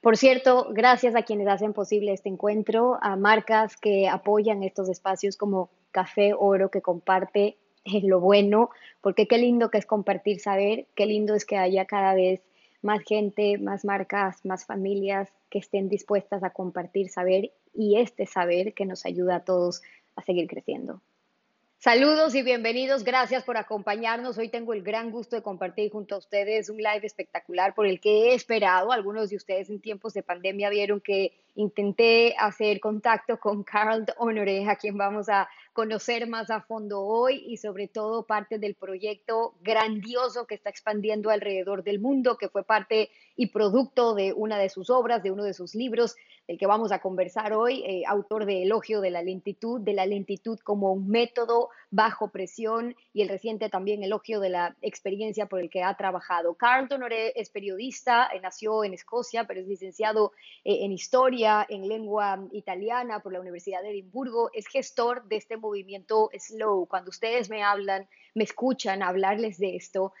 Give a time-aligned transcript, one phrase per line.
[0.00, 5.36] Por cierto, gracias a quienes hacen posible este encuentro, a marcas que apoyan estos espacios
[5.36, 7.58] como Café Oro, que comparte
[8.02, 8.70] lo bueno,
[9.02, 12.40] porque qué lindo que es compartir saber, qué lindo es que haya cada vez
[12.80, 18.72] más gente, más marcas, más familias que estén dispuestas a compartir saber y este saber
[18.72, 19.82] que nos ayuda a todos
[20.16, 21.02] a seguir creciendo.
[21.82, 23.04] Saludos y bienvenidos.
[23.04, 24.36] Gracias por acompañarnos.
[24.36, 28.00] Hoy tengo el gran gusto de compartir junto a ustedes un live espectacular por el
[28.00, 28.92] que he esperado.
[28.92, 34.68] Algunos de ustedes en tiempos de pandemia vieron que intenté hacer contacto con Carl Honore,
[34.68, 39.54] a quien vamos a conocer más a fondo hoy y sobre todo parte del proyecto
[39.62, 44.68] grandioso que está expandiendo alrededor del mundo, que fue parte y producto de una de
[44.68, 48.44] sus obras, de uno de sus libros, del que vamos a conversar hoy, eh, autor
[48.44, 53.28] de Elogio de la lentitud, de la lentitud como un método bajo presión y el
[53.28, 56.54] reciente también elogio de la experiencia por el que ha trabajado.
[56.54, 60.32] Carl Honore es periodista, eh, nació en Escocia, pero es licenciado
[60.64, 65.56] eh, en historia, en lengua italiana por la Universidad de Edimburgo, es gestor de este
[65.56, 66.86] movimiento slow.
[66.86, 70.12] Cuando ustedes me hablan, me escuchan hablarles de esto,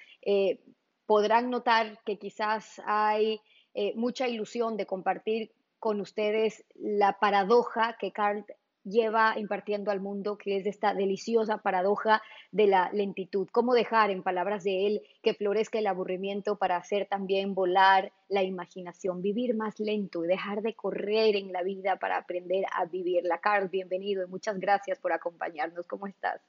[1.06, 3.40] podrán notar que quizás hay
[3.74, 8.44] eh, mucha ilusión de compartir con ustedes la paradoja que Carl
[8.84, 13.48] lleva impartiendo al mundo, que es esta deliciosa paradoja de la lentitud.
[13.52, 18.42] ¿Cómo dejar, en palabras de él, que florezca el aburrimiento para hacer también volar la
[18.42, 23.38] imaginación, vivir más lento y dejar de correr en la vida para aprender a vivirla?
[23.38, 25.86] Carl, bienvenido y muchas gracias por acompañarnos.
[25.86, 26.40] ¿Cómo estás?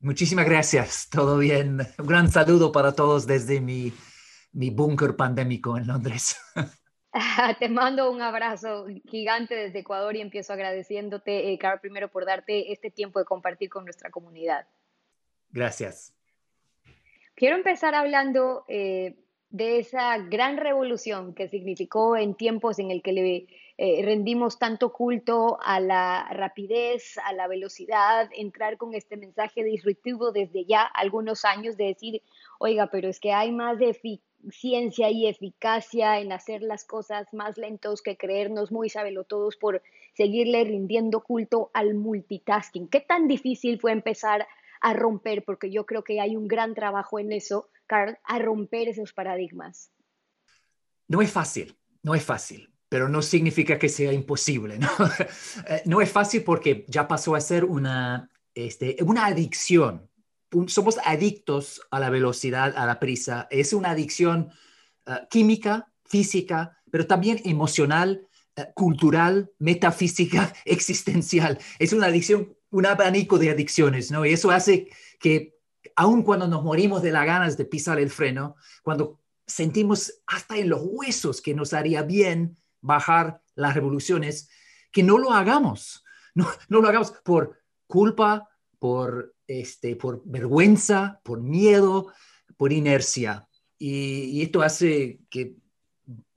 [0.00, 1.80] Muchísimas gracias, todo bien.
[1.98, 3.92] Un gran saludo para todos desde mi
[4.52, 6.36] mi búnker pandémico en Londres.
[7.58, 12.72] Te mando un abrazo gigante desde Ecuador y empiezo agradeciéndote, eh, Carl, primero por darte
[12.72, 14.66] este tiempo de compartir con nuestra comunidad.
[15.50, 16.14] Gracias.
[17.34, 19.16] Quiero empezar hablando eh,
[19.48, 23.46] de esa gran revolución que significó en tiempos en el que le
[23.78, 30.30] eh, rendimos tanto culto a la rapidez, a la velocidad, entrar con este mensaje disruptivo
[30.32, 32.22] desde ya algunos años de decir,
[32.58, 33.94] oiga, pero es que hay más de
[34.50, 38.90] ciencia y eficacia en hacer las cosas más lentos que creernos muy
[39.28, 39.82] todos por
[40.14, 42.88] seguirle rindiendo culto al multitasking.
[42.88, 44.46] ¿Qué tan difícil fue empezar
[44.80, 45.44] a romper?
[45.44, 49.90] Porque yo creo que hay un gran trabajo en eso, Carl, a romper esos paradigmas.
[51.08, 54.78] No es fácil, no es fácil, pero no significa que sea imposible.
[54.78, 54.88] No,
[55.68, 60.09] eh, no es fácil porque ya pasó a ser una, este, una adicción
[60.66, 63.46] somos adictos a la velocidad, a la prisa.
[63.50, 64.50] Es una adicción
[65.06, 71.58] eh, química, física, pero también emocional, eh, cultural, metafísica, existencial.
[71.78, 74.26] Es una adicción, un abanico de adicciones, ¿no?
[74.26, 74.88] Y eso hace
[75.18, 75.56] que,
[75.96, 80.68] aun cuando nos morimos de las ganas de pisar el freno, cuando sentimos hasta en
[80.68, 84.48] los huesos que nos haría bien bajar las revoluciones,
[84.92, 86.04] que no lo hagamos.
[86.32, 92.12] No, no lo hagamos por culpa, por este, por vergüenza, por miedo,
[92.56, 93.48] por inercia.
[93.78, 95.56] Y, esto hace que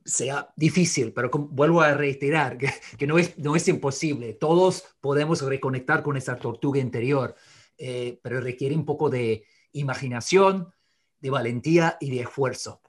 [0.04, 4.34] sea difícil, pero vuelvo a reiterar que, no, es, imposible.
[4.34, 7.36] Todos podemos reconectar con esa tortuga interior,
[7.78, 10.74] eh, pero requiere un poco de imaginación,
[11.20, 12.82] de valentía y de esfuerzo.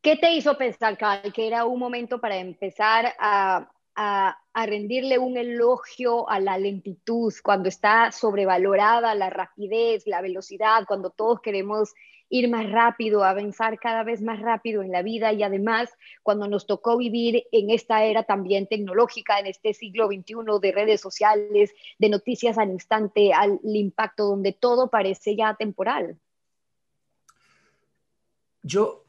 [0.00, 3.68] ¿Qué te hizo pensar, Cal, que era un momento para empezar a,
[4.66, 11.40] rendirle un elogio a la lentitud, cuando está sobrevalorada la rapidez, la velocidad, cuando todos
[11.40, 11.94] queremos
[12.30, 15.90] ir más rápido, avanzar cada vez más rápido en la vida y además
[16.22, 21.00] cuando nos tocó vivir en esta era también tecnológica, en este siglo XXI de redes
[21.00, 26.18] sociales, de noticias al instante, al impacto donde todo parece ya temporal.
[28.62, 29.04] Yo,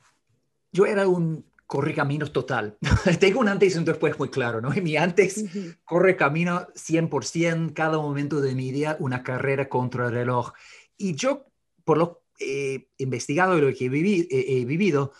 [0.71, 2.79] yo era un corre caminos total.
[3.19, 4.73] Tengo un antes y un después muy claro, ¿no?
[4.73, 5.45] Y mi antes
[5.85, 10.51] corre camino 100%, cada momento de mi día una carrera contra el reloj.
[10.97, 11.45] Y yo,
[11.85, 15.13] por lo eh, investigado y lo que he, he vivido,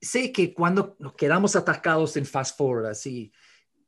[0.00, 3.30] sé que cuando nos quedamos atascados en fast forward, así,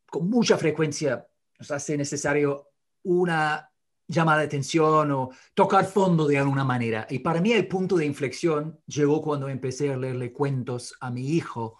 [0.04, 1.26] con mucha frecuencia,
[1.58, 2.72] nos hace necesario
[3.04, 3.69] una
[4.10, 7.06] llamada de atención o tocar fondo de alguna manera.
[7.08, 11.28] Y para mí el punto de inflexión llegó cuando empecé a leerle cuentos a mi
[11.30, 11.78] hijo.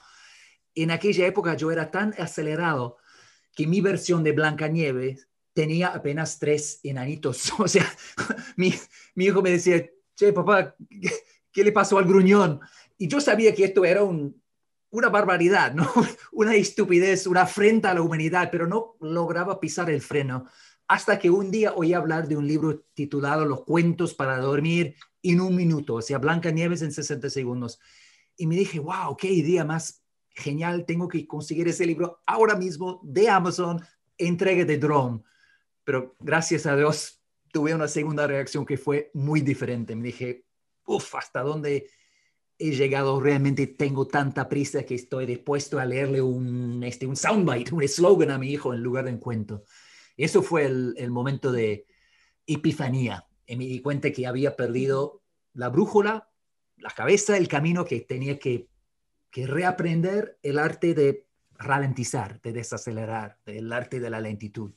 [0.74, 2.98] En aquella época yo era tan acelerado
[3.54, 7.52] que mi versión de Blancanieves tenía apenas tres enanitos.
[7.58, 7.86] O sea,
[8.56, 8.72] mi,
[9.16, 9.84] mi hijo me decía,
[10.14, 10.76] che, papá,
[11.52, 12.60] ¿qué, le pasó al gruñón?
[12.96, 14.40] Y yo sabía que esto era un,
[14.90, 15.92] una barbaridad, ¿no?
[16.32, 20.46] una estupidez, una afrenta a la humanidad, pero no lograba pisar el freno
[20.90, 25.40] hasta que un día oí hablar de un libro titulado Los cuentos para dormir en
[25.40, 27.78] un minuto, o sea, Blanca Nieves en 60 segundos.
[28.36, 33.00] Y me dije, wow, qué idea más genial, tengo que conseguir ese libro ahora mismo
[33.04, 33.80] de Amazon,
[34.18, 35.22] entrega de drone.
[35.84, 37.22] Pero gracias a Dios
[37.52, 39.94] tuve una segunda reacción que fue muy diferente.
[39.94, 40.44] Me dije,
[40.86, 41.88] uff, ¿hasta dónde
[42.58, 43.20] he llegado?
[43.20, 48.32] Realmente tengo tanta prisa que estoy dispuesto a leerle un, este, un soundbite, un eslogan
[48.32, 49.62] a mi hijo en lugar de un cuento.
[50.24, 51.86] Eso fue el, momento de
[52.46, 53.26] epifanía.
[53.46, 55.22] Y me di cuenta que había perdido
[55.54, 56.28] la brújula,
[56.76, 58.68] la cabeza, el camino que tenía que,
[59.30, 64.72] que reaprender el arte de ralentizar, de desacelerar, el arte de la lentitud.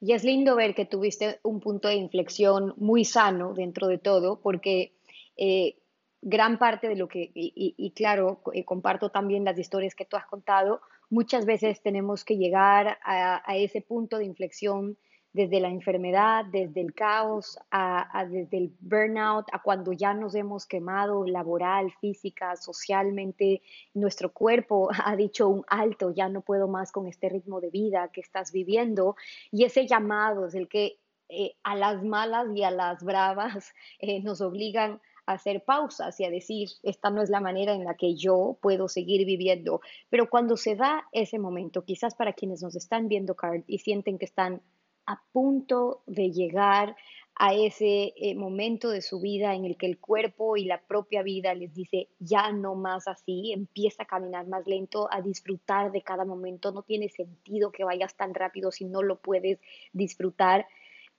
[0.00, 4.40] Y es lindo ver que tuviste un punto de inflexión muy sano dentro de todo,
[4.40, 4.94] porque
[5.36, 5.76] eh,
[6.22, 10.26] gran parte de lo que, y, claro, eh, comparto también las historias que tú has
[10.26, 10.80] contado,
[11.10, 14.96] muchas veces tenemos que llegar a ese punto de inflexión
[15.32, 20.66] desde la enfermedad, desde el caos, a, desde el burnout, a cuando ya nos hemos
[20.66, 23.62] quemado laboral, física, socialmente,
[23.94, 28.10] nuestro cuerpo ha dicho un alto, ya no puedo más con este ritmo de vida
[28.12, 29.16] que estás viviendo.
[29.50, 34.20] Y ese llamado es el que eh, a las malas y a las bravas eh,
[34.22, 35.00] nos obligan
[35.32, 38.88] hacer pausas y a decir, esta no es la manera en la que yo puedo
[38.88, 39.80] seguir viviendo.
[40.08, 44.18] Pero cuando se da ese momento, quizás para quienes nos están viendo, Carl, y sienten
[44.18, 44.62] que están
[45.06, 46.96] a punto de llegar
[47.34, 51.22] a ese eh, momento de su vida en el que el cuerpo y la propia
[51.22, 56.02] vida les dice, ya no más así, empieza a caminar más lento, a disfrutar de
[56.02, 59.60] cada momento, no tiene sentido que vayas tan rápido si no lo puedes
[59.92, 60.66] disfrutar.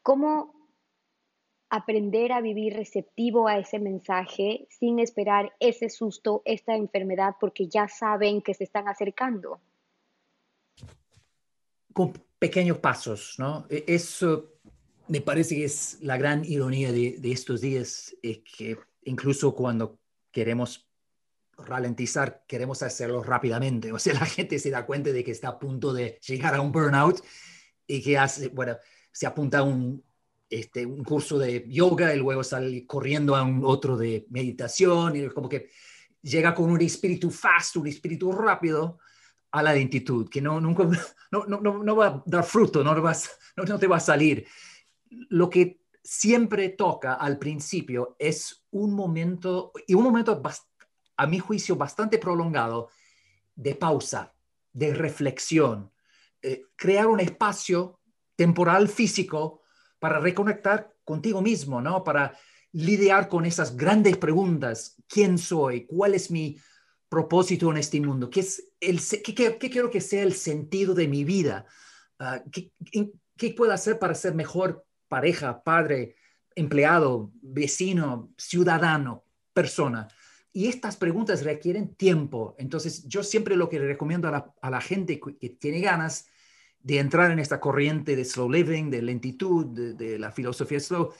[0.04, 0.59] ¿Cómo
[1.69, 7.88] aprender a vivir receptivo a ese mensaje sin esperar ese susto, esta enfermedad, porque ya
[7.88, 9.60] saben que se están acercando?
[12.39, 13.66] pequeños pasos, ¿no?
[13.69, 14.54] E, eso
[15.10, 20.00] me parece que es la gran ironía de, estos días, es que incluso cuando
[20.31, 20.88] queremos
[21.57, 23.92] ralentizar, queremos hacerlo rápidamente.
[23.94, 26.62] O sea, la gente se da cuenta de que está a punto de llegar a
[26.62, 27.21] un burnout
[27.86, 28.77] y que hace, bueno,
[29.12, 30.04] se apunta a un,
[30.50, 35.30] este, un curso de yoga y luego sale corriendo a un otro de meditación y
[35.30, 35.69] como que
[36.22, 39.00] llega con un espíritu fast, un espíritu rápido
[39.51, 40.84] a la lentitud, que no, nunca,
[41.31, 44.46] no, no, no va a dar fruto, no, vas, no, te va a salir.
[45.10, 50.42] Lo que siempre toca al principio es un momento, y un momento
[51.18, 52.90] a mi juicio bastante prolongado,
[53.56, 54.34] de pausa,
[54.72, 55.92] de reflexión,
[56.42, 58.00] eh, crear un espacio
[58.36, 59.62] temporal físico
[60.00, 62.04] para reconectar contigo mismo, ¿no?
[62.04, 62.38] Para
[62.72, 65.86] lidiar con esas grandes preguntas, ¿quién soy?
[65.86, 66.57] ¿Cuál es mi
[67.10, 68.30] propósito en este mundo?
[68.30, 71.66] ¿Qué, es el, qué, quiero que sea el sentido de mi vida?
[72.19, 72.72] Ah, ¿qué,
[73.36, 76.16] ¿Qué puedo hacer para ser mejor pareja, padre,
[76.56, 79.24] empleado, vecino, ciudadano,
[79.54, 80.07] persona?
[80.52, 82.56] Y estas preguntas requieren tiempo.
[82.57, 86.28] Entonces, yo siempre lo que recomiendo a la, a la gente que tiene ganas
[86.81, 91.14] de entrar en esta corriente de slow living, de lentitud, de, la filosofía slow,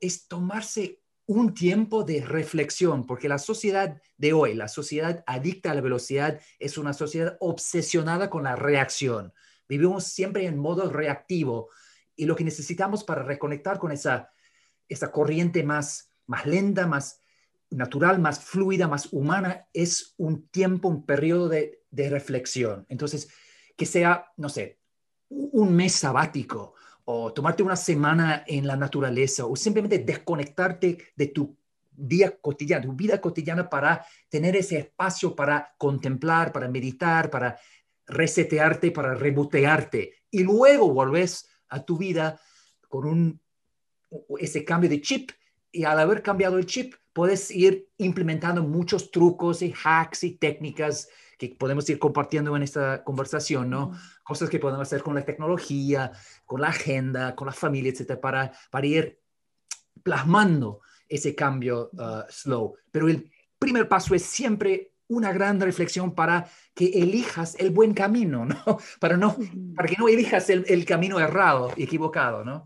[0.00, 5.74] es tomarse un tiempo de reflexión, porque la sociedad de hoy, la sociedad adicta a
[5.74, 9.32] la velocidad, es una sociedad obsesionada con la reacción.
[9.68, 11.70] Vivimos siempre en modo reactivo
[12.16, 14.30] y lo que necesitamos para reconectar con esa,
[14.88, 17.20] esa corriente más, más lenta, más
[17.70, 22.84] natural, más fluida, más humana, es un tiempo, un periodo de, de reflexión.
[22.90, 23.30] Entonces,
[23.76, 24.78] que sea, no sé,
[25.30, 31.56] un mes sabático, o tomarte una semana en la naturaleza o simplemente desconectarte de tu
[31.96, 37.58] día cotidiano, tu vida cotidiana para tener ese espacio para contemplar, para meditar, para
[38.06, 42.40] resetearte, para rebotearte y luego volves a tu vida
[42.88, 43.40] con un,
[44.38, 45.30] ese cambio de chip
[45.70, 51.08] y al haber cambiado el chip puedes ir implementando muchos trucos y hacks y técnicas
[51.50, 53.92] que podemos ir compartiendo en esta conversación, ¿no?
[54.22, 56.12] Cosas que podemos hacer con la tecnología,
[56.44, 59.20] con la agenda, con la familia, etcétera, para, para ir
[60.02, 62.76] plasmando ese cambio uh, slow.
[62.90, 68.44] Pero el primer paso es siempre una gran reflexión para que elijas el buen camino,
[68.44, 68.56] ¿no?
[69.00, 69.36] Para, no,
[69.76, 72.64] para que no elijas el, el camino errado y equivocado, ¿no?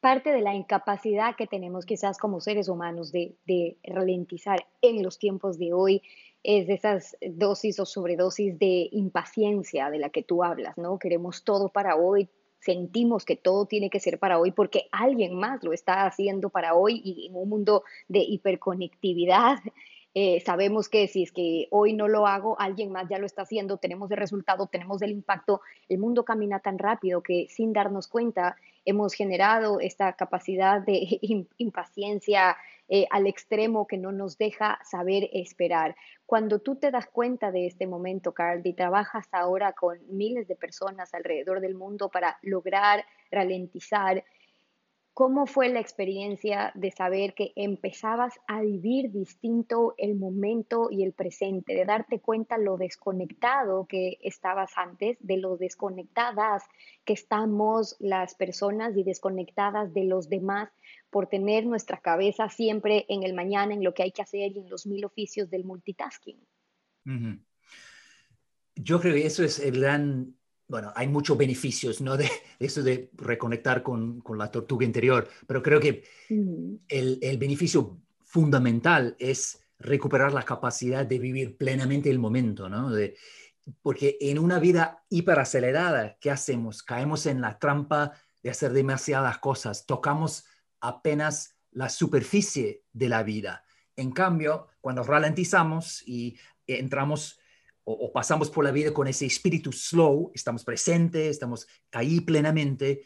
[0.00, 5.18] Parte de la incapacidad que tenemos quizás como seres humanos de, de ralentizar en los
[5.18, 6.02] tiempos de hoy
[6.42, 10.98] es de esas dosis o sobredosis de impaciencia de la que tú hablas, ¿no?
[10.98, 12.28] Queremos todo para hoy,
[12.60, 16.74] sentimos que todo tiene que ser para hoy porque alguien más lo está haciendo para
[16.74, 19.58] hoy y en un mundo de hiperconectividad
[20.14, 23.42] eh, sabemos que si es que hoy no lo hago, alguien más ya lo está
[23.42, 28.08] haciendo, tenemos el resultado, tenemos el impacto, el mundo camina tan rápido que sin darnos
[28.08, 31.20] cuenta hemos generado esta capacidad de
[31.58, 32.56] impaciencia
[32.88, 35.96] eh, al extremo que no nos deja saber esperar.
[36.26, 40.56] Cuando tú te das cuenta de este momento, Carl, y trabajas ahora con miles de
[40.56, 44.24] personas alrededor del mundo para lograr ralentizar
[45.18, 51.12] ¿Cómo fue la experiencia de saber que empezabas a vivir distinto el momento y el
[51.12, 56.62] presente, de darte cuenta lo desconectado que estabas antes, de lo desconectadas
[57.04, 60.70] que estamos las personas y desconectadas de los demás
[61.10, 64.60] por tener nuestra cabeza siempre en el mañana, en lo que hay que hacer y
[64.60, 66.38] en los mil oficios del multitasking?
[68.74, 70.34] Yo creo que eso es el gran
[70.68, 72.16] bueno, hay muchos beneficios, ¿no?
[72.16, 77.98] De, eso de reconectar con, con, la tortuga interior, pero creo que el, el, beneficio
[78.20, 82.90] fundamental es recuperar la capacidad de vivir plenamente el momento, ¿no?
[82.90, 83.16] De,
[83.82, 86.82] porque en una vida hiperacelerada, ¿qué hacemos?
[86.82, 88.12] Caemos en la trampa
[88.42, 90.44] de hacer demasiadas cosas, tocamos
[90.80, 93.64] apenas la superficie de la vida.
[93.96, 97.38] En cambio, cuando ralentizamos y entramos
[97.84, 103.02] o, pasamos por la vida con ese espíritu slow, estamos presentes, estamos ahí plenamente,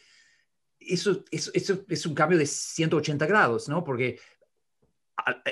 [0.81, 3.85] eso, es un cambio de 180 grados, ¿no?
[3.85, 4.19] Porque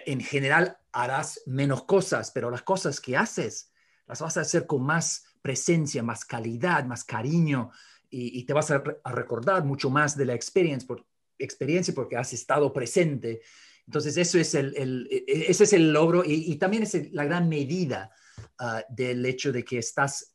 [0.07, 3.71] en general harás menos cosas, pero las cosas que haces
[4.07, 7.71] las vas a hacer con más presencia, más calidad, más cariño
[8.11, 10.97] y, te vas a, recordar mucho más de la experiencia,
[11.41, 13.41] experiencia porque has estado presente.
[13.87, 17.13] Entonces, eso es el, el e, e, ese es el logro y, y también es
[17.13, 18.13] la gran medida
[18.59, 20.35] Ah, del hecho de que estás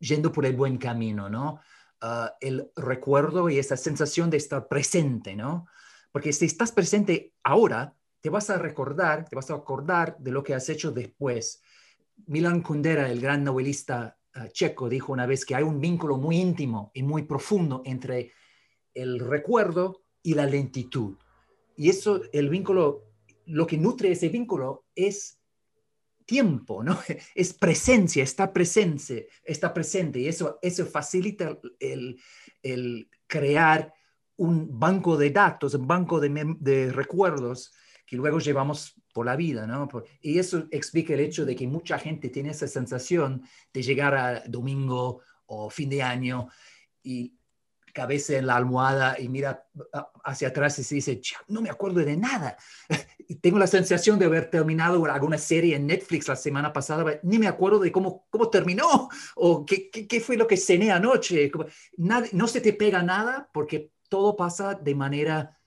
[0.00, 1.60] yendo por el buen camino, ¿no?
[2.00, 5.66] Ah, el recuerdo y esa sensación de estar presente, ¿no?
[6.10, 10.42] Porque si estás presente ahora, te vas a recordar, te vas a acordar de lo
[10.42, 11.62] que has hecho después.
[12.26, 16.38] Milan Kundera, el gran novelista ah, checo, dijo una vez que hay un vínculo muy
[16.38, 18.32] íntimo y muy profundo entre
[18.92, 21.16] el recuerdo y la lentitud.
[21.76, 23.12] Y eso, el vínculo,
[23.46, 25.38] lo que nutre ese vínculo es
[26.24, 26.98] tiempo, ¿no?
[27.34, 32.18] Es presencia, está presente, está presente y eso, eso facilita el,
[33.26, 33.92] crear
[34.36, 37.72] un banco de datos, un banco de, de, recuerdos
[38.06, 39.88] que luego llevamos por la vida, ¿no?
[40.20, 44.42] Y eso explica el hecho de que mucha gente tiene esa sensación de llegar a
[44.46, 46.48] domingo o fin de año
[47.02, 47.34] y
[47.92, 49.66] cabeza en la almohada y mira
[50.24, 52.56] hacia atrás y se dice, no me acuerdo de nada.
[53.28, 57.38] Y tengo la sensación de haber terminado alguna serie en Netflix la semana pasada, ni
[57.38, 61.50] me acuerdo de cómo, cómo terminó o qué, qué, fue lo que cené anoche.
[61.96, 65.58] Nada, no se te pega nada porque todo pasa de manera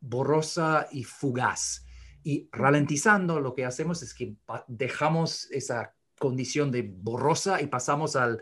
[0.00, 1.84] borrosa y fugaz.
[2.22, 4.34] Y ralentizando, lo que hacemos es que
[4.66, 8.40] dejamos esa condición de borrosa y pasamos al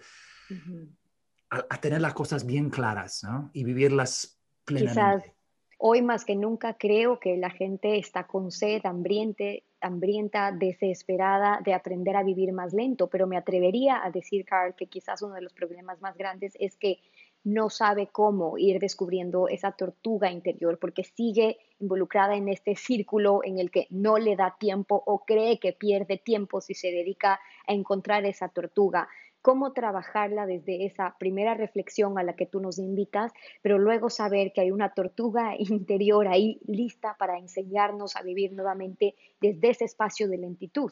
[1.68, 3.50] a, tener las cosas bien claras ¿no?
[3.52, 5.00] y vivirlas plenamente.
[5.00, 5.34] Quizás
[5.78, 11.74] hoy más que nunca creo que la gente está con sed, hambriente, hambrienta, desesperada de
[11.74, 15.42] aprender a vivir más lento, pero me atrevería a decir, Carl, que quizás uno de
[15.42, 17.00] los problemas más grandes es que
[17.44, 23.58] no sabe cómo ir descubriendo esa tortuga interior porque sigue involucrada en este círculo en
[23.58, 27.72] el que no le da tiempo o cree que pierde tiempo si se dedica a
[27.74, 29.08] encontrar esa tortuga
[29.44, 34.54] cómo trabajarla desde esa primera reflexión a la que tú nos invitas, pero luego saber
[34.54, 40.28] que hay una tortuga interior ahí lista para enseñarnos a vivir nuevamente desde ese espacio
[40.28, 40.90] de lentitud.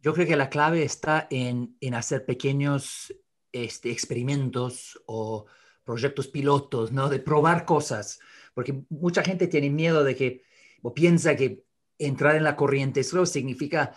[0.00, 3.14] Yo creo que la clave está en, hacer pequeños
[3.52, 5.44] este, experimentos o
[5.84, 7.10] proyectos pilotos, ¿no?
[7.10, 8.18] De probar cosas,
[8.54, 10.42] porque mucha gente tiene miedo de que,
[10.80, 11.64] o piensa que
[11.98, 13.94] entrar en la corriente slow significa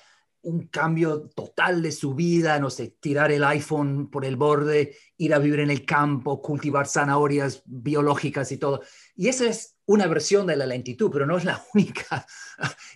[0.47, 5.33] un cambio total de su vida, no sé, tirar el iPhone por el borde, ir
[5.33, 8.81] a vivir en el campo, cultivar zanahorias biológicas y todo.
[9.17, 12.25] Y esa es una versión de la lentitud, pero no es la única.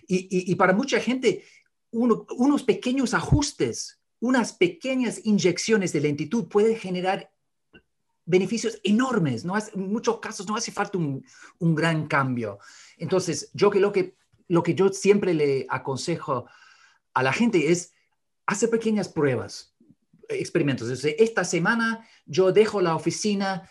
[0.08, 1.44] Y, para mucha gente,
[1.90, 7.30] unos pequeños ajustes, unas pequeñas inyecciones de lentitud pueden generar
[8.24, 9.44] beneficios enormes.
[9.44, 11.22] No en muchos casos no hace falta un,
[11.60, 12.60] gran cambio.
[12.96, 14.16] Entonces, yo que lo que,
[14.48, 16.46] lo que yo siempre le aconsejo
[17.14, 17.92] a la gente es
[18.46, 19.74] hacer pequeñas pruebas,
[20.28, 21.04] experimentos.
[21.04, 23.68] esta semana yo dejo la oficina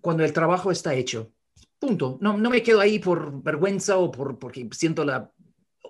[0.00, 1.32] cuando el trabajo está hecho.
[1.78, 2.18] Punto.
[2.20, 5.30] No, no me quedo ahí por vergüenza o por, porque siento la...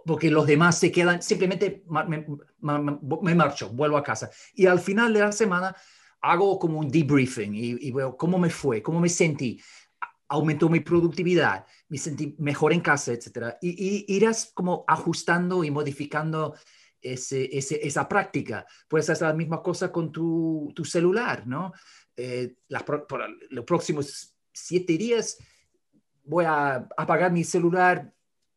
[0.05, 4.31] porque los demás se quedan, simplemente me, marcho, vuelvo a casa.
[4.55, 5.75] Y al final de la semana
[6.21, 9.61] hago como un debriefing y, y veo cómo me fue, cómo me sentí
[10.29, 13.57] aumentó mi productividad, me sentí mejor en casa, etc.
[13.61, 16.55] Y, y, irás como ajustando y modificando
[17.05, 18.67] ese, esa práctica.
[18.89, 21.73] Puedes hacer la misma cosa con tu, celular, ¿no?
[22.17, 25.37] Eh, los próximos siete días
[26.25, 28.13] voy a apagar mi celular,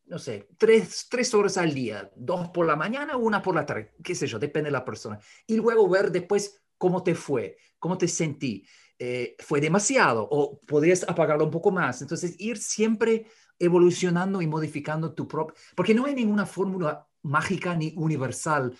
[0.06, 3.94] no sé, tres, tres horas al día, dos por la mañana, una por la tarde,
[4.02, 5.18] qué sé yo, depende de la persona.
[5.46, 8.66] Y luego ver después cómo te fue, cómo te sentí.
[9.00, 12.02] Eh, fue demasiado o podrías apagarlo un poco más.
[12.02, 13.26] Entonces, ir siempre
[13.58, 18.76] evolucionando y modificando tu propio, porque no hay ninguna fórmula mágica ni universal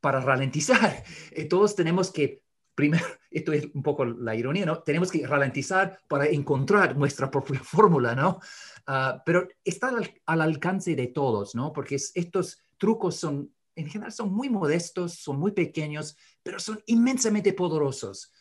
[0.00, 1.04] para ralentizar.
[1.32, 2.42] Eh, todos tenemos que,
[2.74, 4.82] primero, esto es un poco la ironía, ¿no?
[4.82, 8.40] Tenemos que ralentizar para encontrar nuestra propia fórmula, ¿no?
[8.86, 9.92] Ah, pero está
[10.26, 11.72] al, alcance de todos, ¿no?
[11.72, 17.52] Porque estos trucos son, en general, son muy modestos, son muy pequeños, pero son inmensamente
[17.52, 18.32] poderosos.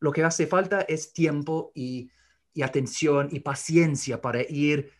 [0.00, 2.10] Lo que hace falta es tiempo y,
[2.52, 4.90] y atención y paciencia para ir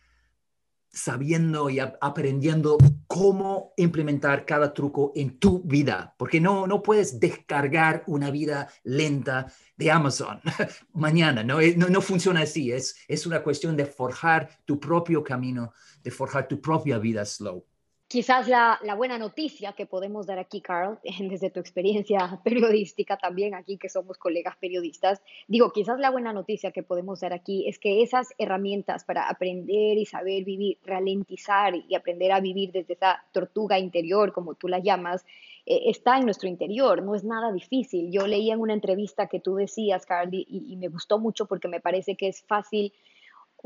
[0.95, 8.03] sabiendo y aprendiendo cómo implementar cada truco en tu vida, porque no, no puedes descargar
[8.07, 10.39] una vida lenta de Amazon
[10.93, 11.59] mañana, ¿no?
[11.75, 16.47] no, no funciona así, es, es una cuestión de forjar tu propio camino, de forjar
[16.47, 17.65] tu propia vida slow.
[18.07, 23.77] Quizás la, buena noticia que podemos dar aquí, Carl, desde tu experiencia periodística también, aquí
[23.77, 28.03] que somos colegas periodistas, digo, quizás la buena noticia que podemos dar aquí es que
[28.03, 33.79] esas herramientas para aprender y saber vivir, ralentizar y aprender a vivir desde esa tortuga
[33.79, 35.25] interior, como tú la llamas,
[35.65, 38.11] eh, está en nuestro interior, no es nada difícil.
[38.11, 41.81] Yo leía en una entrevista que tú decías, Carl, y me gustó mucho porque me
[41.81, 42.93] parece que es fácil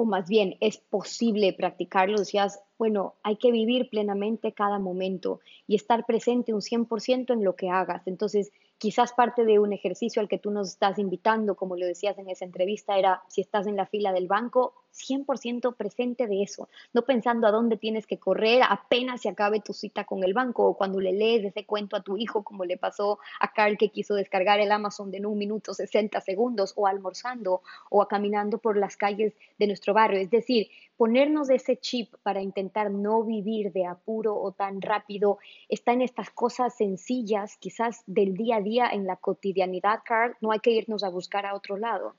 [0.01, 5.75] o más bien es posible practicarlo, decías, bueno, hay que vivir plenamente cada momento y
[5.75, 8.08] estar presente un 100% en lo que hagas.
[8.08, 12.18] Entonces, quizás parte de un ejercicio al que tú nos estás invitando, como lo decías
[12.18, 16.69] en esa entrevista, era si estás en la fila del banco, 100% presente de eso,
[16.93, 20.65] no pensando a dónde tienes que correr apenas se acabe tu cita con el banco
[20.65, 23.89] o cuando le lees ese cuento a tu hijo, como le pasó a Carl que
[23.89, 28.98] quiso descargar el Amazon de un minuto 60 segundos o almorzando o caminando por las
[28.98, 30.19] calles de nuestro barrio.
[30.19, 35.93] Es decir, ponernos ese chip para intentar no vivir de apuro o tan rápido está
[35.93, 40.60] en estas cosas sencillas, quizás del día a día en la cotidianidad, Carl, no hay
[40.60, 42.15] que irnos a buscar a otro lado.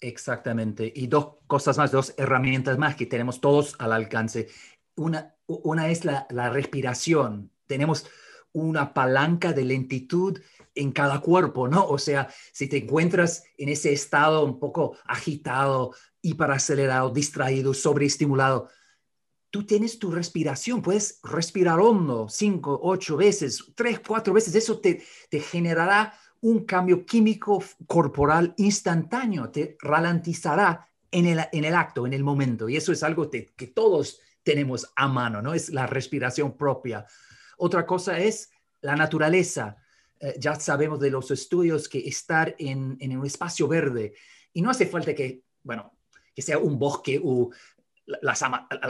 [0.00, 0.90] Exactamente.
[0.94, 4.48] Y dos cosas más, dos herramientas más que tenemos todos al alcance.
[4.96, 7.50] Una, una es la, la respiración.
[7.66, 8.06] Tenemos
[8.52, 10.40] una palanca de lentitud
[10.74, 11.86] en cada cuerpo, ¿no?
[11.86, 18.68] O sea, si te encuentras en ese estado un poco agitado, hiperacelerado, distraído, sobreestimulado,
[19.50, 25.04] tú tienes tu respiración, puedes respirar hondo cinco, ocho veces, tres, cuatro veces, eso te,
[25.28, 32.12] te generará un cambio químico corporal instantáneo, te ralentizará en el, en el acto, en
[32.12, 32.68] el momento.
[32.68, 35.54] Y eso es algo que todos tenemos a mano, ¿no?
[35.54, 37.06] Es la respiración propia.
[37.58, 38.50] Otra cosa es
[38.80, 39.76] la naturaleza.
[40.18, 44.14] Eh, ya sabemos de los estudios que estar en, en, un espacio verde,
[44.52, 45.92] y no hace falta que, bueno,
[46.34, 47.50] que sea un bosque o
[48.22, 48.42] las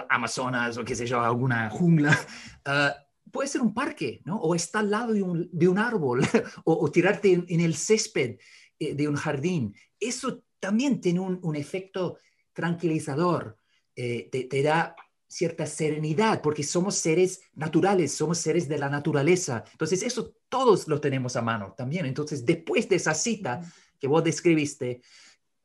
[0.08, 2.18] Amazonas o qué sé yo, alguna jungla.
[2.66, 2.90] Uh,
[3.30, 4.36] puede ser un parque, ¿no?
[4.38, 6.20] O estar al lado de un, de un árbol,
[6.64, 8.38] o, tirarte en, el césped
[8.78, 9.74] eh, de un jardín.
[9.98, 12.18] Eso también tiene un, un efecto
[12.52, 13.56] tranquilizador,
[13.96, 14.94] eh, te, te, da
[15.26, 19.64] cierta serenidad, porque somos seres naturales, somos seres de la naturaleza.
[19.72, 22.06] Entonces, eso todos lo tenemos a mano también.
[22.06, 23.60] Entonces, después de esa cita
[23.98, 25.02] que vos describiste,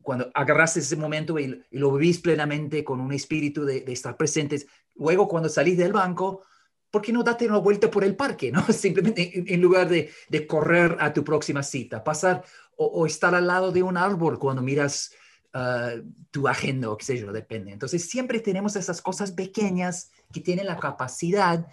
[0.02, 4.68] cuando agarraste ese momento y, lo vivís plenamente con un espíritu de, de estar presentes,
[4.94, 6.44] luego cuando salís del banco,
[6.92, 8.52] ¿por qué no date una vuelta por el parque?
[8.52, 8.66] ¿no?
[8.72, 10.10] Simplemente en, lugar de,
[10.48, 12.44] correr a tu próxima cita, pasar
[12.78, 15.12] o, estar al lado de un árbol cuando miras
[15.54, 15.94] ah,
[16.32, 17.72] tu agenda o qué sé yo, depende.
[17.72, 21.66] Entonces siempre tenemos esas cosas pequeñas que tienen la capacidad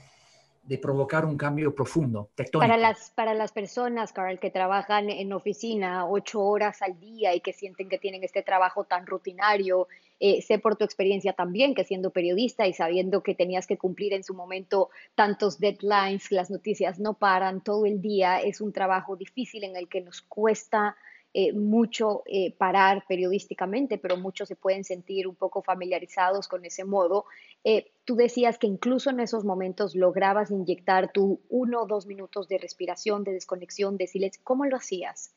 [0.63, 6.07] de provocar un cambio profundo, Para las, para las personas, Carl, que trabajan en oficina
[6.07, 9.89] ocho horas al día y que sienten que tienen este trabajo tan rutinario,
[10.25, 14.13] eh, sé por tu experiencia también que siendo periodista y sabiendo que tenías que cumplir
[14.13, 19.17] en su momento tantos deadlines, las noticias no paran todo el día, es un trabajo
[19.17, 20.97] difícil en el que nos cuesta
[21.35, 26.85] eh, mucho eh, parar periodísticamente, pero muchos se pueden sentir un poco familiarizados con ese
[26.85, 27.25] modo.
[28.05, 32.59] Tú decías que incluso en esos momentos lograbas inyectar tu uno o dos minutos de
[32.59, 34.41] respiración, de desconexión, de silencio.
[34.45, 35.35] ¿Cómo lo hacías?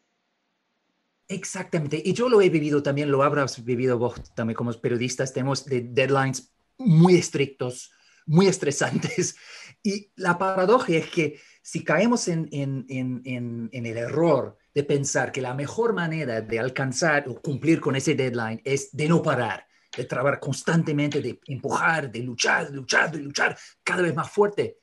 [1.28, 2.02] Exactamente.
[2.04, 5.34] Y yo lo he vivido también, lo habrás vivido vos también como periodistas.
[5.34, 7.92] Tenemos de deadlines muy estrictos,
[8.26, 9.36] muy estresantes.
[9.82, 12.48] Y la paradoja es que si caemos en,
[12.90, 18.62] el error de pensar que la mejor manera de alcanzar o cumplir con ese deadline
[18.64, 23.58] es de no parar, de trabajar constantemente, de empujar, de luchar, de luchar, de luchar
[23.84, 24.80] cada vez más fuerte.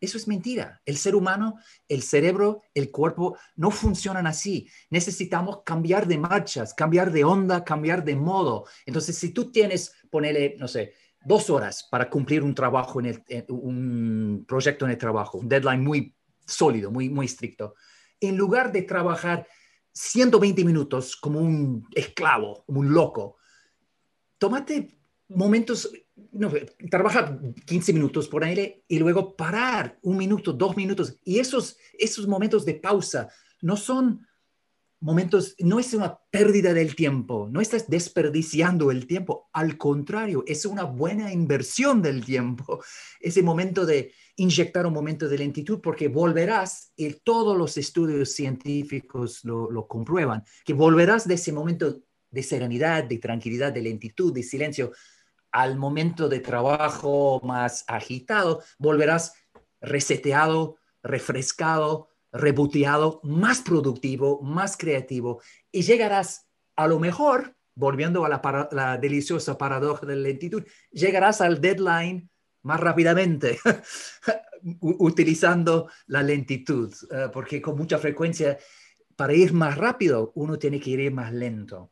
[0.00, 0.80] Eso es mentira.
[0.84, 1.58] El ser humano,
[1.88, 4.68] el cerebro, el cuerpo no funcionan así.
[4.90, 8.66] Necesitamos cambiar de marchas, cambiar de onda, cambiar de modo.
[8.86, 10.92] Entonces, si tú tienes, ponele, no sé,
[11.24, 15.82] dos horas para cumplir un trabajo, en, el, un proyecto en el trabajo, un deadline
[15.82, 16.14] muy
[16.46, 17.74] sólido, muy, muy estricto,
[18.20, 19.46] en lugar de trabajar
[19.92, 23.36] 120 minutos como un esclavo, como un loco,
[24.38, 24.96] tómate
[25.28, 25.90] momentos
[26.32, 26.52] no,
[26.90, 31.18] trabaja 15 minutos por aire y luego parar un minuto, dos minutos.
[31.24, 33.28] Y esos, esos momentos de pausa
[33.60, 34.26] no son
[35.00, 40.66] momentos, no es una pérdida del tiempo, no estás desperdiciando el tiempo, al contrario, es
[40.66, 42.82] una buena inversión del tiempo,
[43.20, 49.44] ese momento de inyectar un momento de lentitud, porque volverás, y todos los estudios científicos
[49.44, 52.00] lo, lo comprueban, que volverás de ese momento
[52.30, 54.92] de serenidad, de tranquilidad, de lentitud, de silencio,
[55.58, 59.34] al momento de trabajo más agitado, volverás
[59.80, 65.42] reseteado, refrescado, reboteado, más productivo, más creativo
[65.72, 71.60] y llegarás a lo mejor, volviendo a la, deliciosa paradoja de la lentitud, llegarás al
[71.60, 72.30] deadline
[72.62, 73.58] más rápidamente
[74.80, 78.58] utilizando la lentitud, eh, porque con mucha frecuencia
[79.16, 81.90] para ir más rápido uno tiene que ir más lento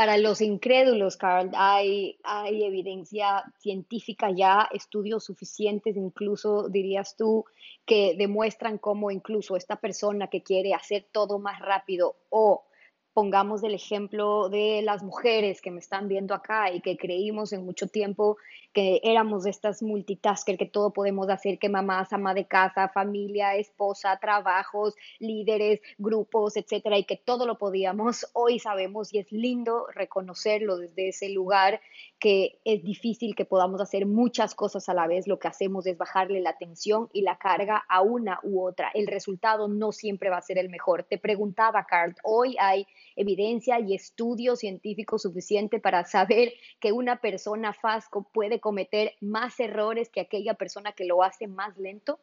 [0.00, 7.44] para los incrédulos, Carl, hay, hay evidencia científica ya, estudios suficientes, incluso dirías tú,
[7.84, 12.64] que demuestran cómo incluso esta persona que quiere hacer todo más rápido o
[13.12, 17.64] pongamos el ejemplo de las mujeres que me están viendo acá y que creímos en
[17.64, 18.36] mucho tiempo
[18.72, 24.16] que éramos estas multitasker, que todo podemos hacer, que mamás, ama de casa, familia, esposa,
[24.20, 28.26] trabajos, líderes, grupos, etcétera, y que todo lo podíamos.
[28.32, 31.80] Hoy sabemos y es lindo reconocerlo desde ese lugar
[32.20, 35.26] que es difícil que podamos hacer muchas cosas a la vez.
[35.26, 38.90] Lo que hacemos es bajarle la tensión y la carga a una u otra.
[38.92, 41.04] El resultado no siempre va a ser el mejor.
[41.04, 47.72] Te preguntaba, Carl, hoy hay evidencia y estudio científico suficiente para saber que una persona
[47.72, 52.20] fasco puede cometer más errores que aquella persona que lo hace más lento?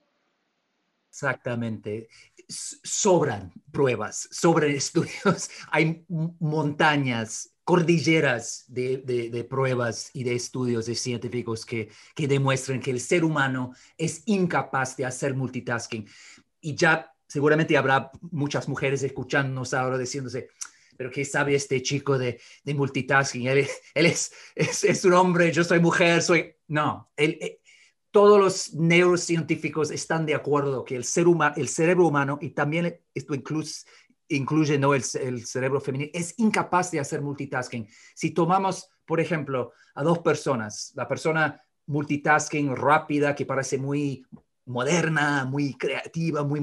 [1.09, 2.09] Exactamente.
[2.47, 5.49] Sobran pruebas, sobran estudios.
[5.71, 13.01] Hay montañas, cordilleras de, pruebas y de estudios de científicos que, que demuestran que el
[13.01, 16.07] ser humano es incapaz de hacer multitasking.
[16.61, 20.47] Y ya seguramente habrá muchas mujeres escuchándonos ahora diciéndose,
[20.95, 23.47] pero ¿qué sabe este chico de, de multitasking?
[23.47, 26.55] Él, él es, es, es, un hombre, yo soy mujer, soy...
[26.69, 27.59] No, él, eh,
[28.11, 31.25] todos los neurocientíficos están de acuerdo que el, ser
[31.57, 33.73] el cerebro humano, y también esto incluye,
[34.29, 34.93] incluye ¿no?
[34.93, 37.87] el, cerebro femenino, es incapaz de hacer multitasking.
[38.13, 44.25] Si tomamos, por ejemplo, a dos personas, la persona multitasking rápida, que parece muy
[44.65, 46.61] moderna, muy creativa, muy,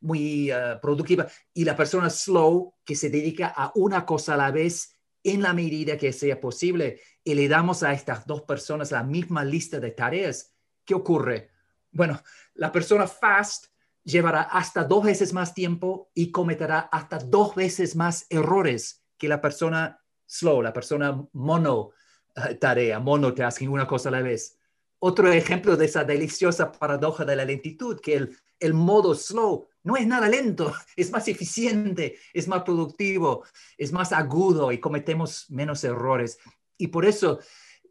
[0.00, 4.50] muy uh, productiva, y la persona slow, que se dedica a una cosa a la
[4.50, 9.02] vez en la medida que sea posible, y le damos a estas dos personas la
[9.02, 11.50] misma lista de tareas, ¿qué ocurre?
[11.92, 12.20] Bueno,
[12.54, 13.66] la persona fast
[14.04, 19.40] llevará hasta dos veces más tiempo y cometerá hasta dos veces más errores que la
[19.40, 21.90] persona slow, la persona mono
[22.36, 24.58] uh, tarea, monotasking, una cosa a la vez
[25.06, 29.98] otro ejemplo de esa deliciosa paradoja de la lentitud, que el, el modo slow no
[29.98, 33.44] es nada lento, es más eficiente, es más productivo,
[33.76, 36.38] es más agudo y cometemos menos errores.
[36.78, 37.38] Y por eso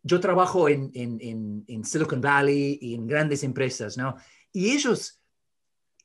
[0.01, 4.15] yo trabajo en, en, en, Silicon Valley y en grandes empresas, ¿no?
[4.51, 5.21] Y ellos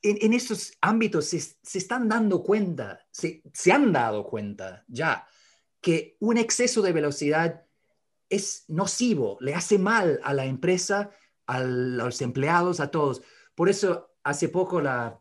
[0.03, 5.27] en, esos ámbitos se, se, están dando cuenta, se, se han dado cuenta ya
[5.81, 7.65] que un exceso de velocidad
[8.29, 11.11] es nocivo, le hace mal a la empresa,
[11.47, 13.23] a los empleados, a todos.
[13.55, 15.21] Por eso, hace poco la,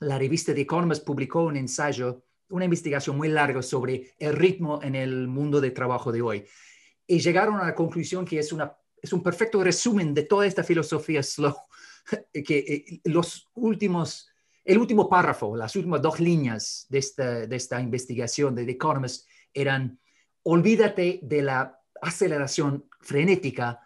[0.00, 5.28] revista The Economist publicó un ensayo, una investigación muy larga sobre el ritmo en el
[5.28, 6.44] mundo de trabajo de hoy.
[7.06, 10.64] Y llegaron a la conclusión que es, una, es un perfecto resumen de toda esta
[10.64, 11.56] filosofía slow,
[12.32, 14.28] que eh, los últimos,
[14.64, 19.26] el último párrafo, las últimas dos líneas de esta, de esta investigación de The Economist
[19.52, 19.98] eran,
[20.42, 23.80] olvídate de la aceleración frenética,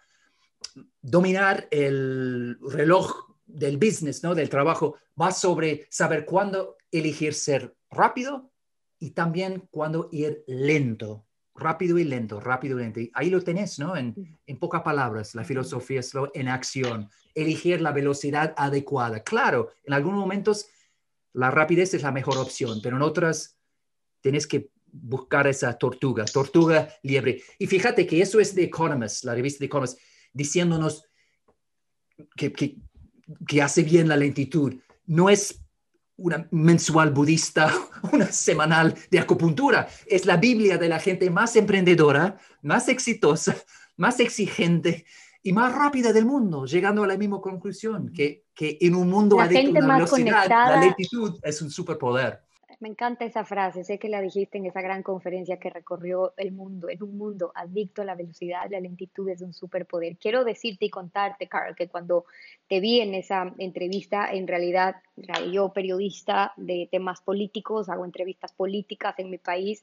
[1.01, 4.35] dominar el reloj del business, ¿no?
[4.35, 8.51] del trabajo, va sobre saber cuándo elegir ser rápido
[8.99, 12.99] y también cuándo ir lento, rápido y lento, rápido y lento.
[13.13, 13.95] ahí lo tenés, ¿no?
[13.95, 19.23] En, en pocas palabras, la filosofía slow en acción, elegir la velocidad adecuada.
[19.23, 20.67] Claro, en algunos momentos
[21.33, 23.57] la rapidez es la mejor opción, pero en otras
[24.21, 27.41] tienes que buscar esa tortuga, tortuga liebre.
[27.57, 29.99] Y fíjate que eso es The Economist, la revista The Economist,
[30.31, 31.05] diciéndonos
[32.35, 34.75] que, que hace bien la lentitud.
[35.05, 35.62] No es
[36.23, 37.71] una mensual budista,
[38.11, 39.87] una semanal de acupuntura.
[40.07, 43.55] Es la Biblia de la gente más emprendedora, más exitosa,
[43.97, 45.05] más exigente
[45.43, 49.35] y más rápida del mundo, llegando a la misma conclusión, que, que en un mundo
[49.35, 52.41] la adicto a la velocidad, la lentitud es un superpoder.
[52.83, 56.51] Me encanta esa frase, sé que la dijiste en esa gran conferencia que recorrió el
[56.51, 60.17] mundo, en un mundo adicto a la velocidad, la lentitud es un superpoder.
[60.17, 62.25] Quiero decirte y contarte, Carl, que cuando
[62.67, 64.97] te vi en esa entrevista, en realidad
[65.49, 69.81] yo periodista de temas políticos, hago entrevistas políticas en mi país,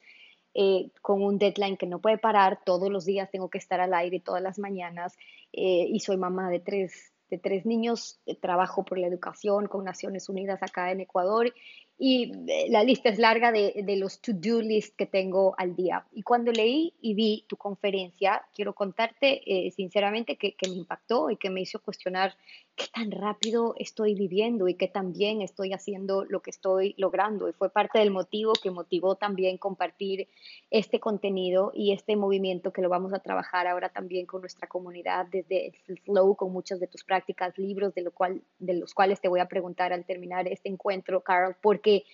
[0.53, 3.95] eh, con un deadline que no puede parar, todos los días tengo que estar al
[3.95, 5.17] aire, todas las mañanas,
[5.55, 9.87] eh, y soy mamá de tres, de tres niños, eh, trabajo por la educación con
[9.87, 11.55] Naciones Unidas acá en Ecuador
[12.03, 16.07] y eh, la lista es larga de, de los to-do list que tengo al día.
[16.13, 21.29] Y cuando leí y vi tu conferencia, quiero contarte eh, sinceramente que, que, me impactó
[21.29, 22.35] y que me hizo cuestionar
[22.81, 27.47] qué tan rápido estoy viviendo y qué tan bien estoy haciendo lo que estoy logrando.
[27.47, 30.29] Y fue parte del motivo que motivó también compartir
[30.71, 35.27] este contenido y este movimiento que lo vamos a trabajar ahora también con nuestra comunidad
[35.27, 39.21] desde el Flow, con muchas de tus prácticas, libros, de, lo cual, de los cuales
[39.21, 42.05] te voy a preguntar al terminar este encuentro, Carl, porque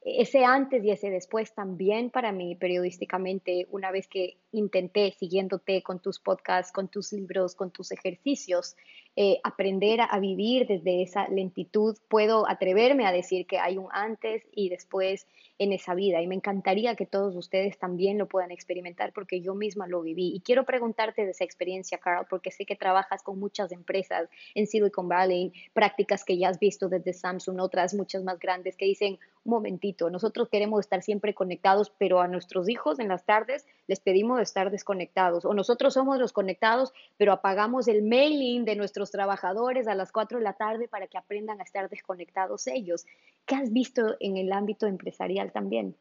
[0.00, 6.00] ese antes y ese después también para mí periodísticamente, una vez que intenté, siguiéndote con
[6.00, 8.76] tus podcasts, con tus libros, con tus ejercicios,
[9.20, 14.44] eh, aprender a, vivir desde esa lentitud, puedo atreverme a decir que hay un antes
[14.52, 15.26] y después
[15.58, 16.22] en esa vida.
[16.22, 20.32] Y me encantaría que todos ustedes también lo puedan experimentar porque yo misma lo viví.
[20.36, 24.68] Y quiero preguntarte de esa experiencia, Carl, porque sé que trabajas con muchas empresas en
[24.68, 29.18] Silicon Valley, prácticas que ya has visto desde Samsung, otras muchas más grandes que dicen,
[29.44, 33.98] un momentito, nosotros queremos estar siempre conectados, pero a nuestros hijos en las tardes les
[33.98, 35.44] pedimos estar desconectados.
[35.44, 40.38] O nosotros somos los conectados, pero apagamos el mailing de nuestros trabajadores a las 4
[40.38, 43.06] de la tarde para que aprendan a estar desconectados ellos.
[43.46, 45.96] ¿Qué has visto en el ámbito empresarial también?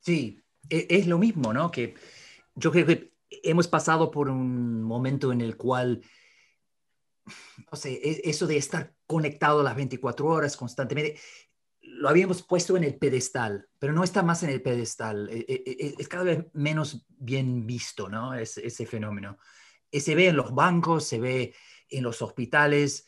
[0.00, 1.70] Sí, e, es lo mismo, ¿no?
[1.70, 1.94] Que
[2.54, 6.02] yo creo que hemos pasado por un momento en el cual,
[7.70, 11.18] no sé, e, eso de estar conectado las 24 horas constantemente,
[11.82, 15.28] lo habíamos puesto en el pedestal, pero no está más en el pedestal.
[15.30, 18.34] E, es, cada vez menos bien visto, ¿no?
[18.34, 19.38] ese fenómeno.
[19.92, 21.54] Se ve en los bancos, se ve
[21.88, 23.06] en los hospitales,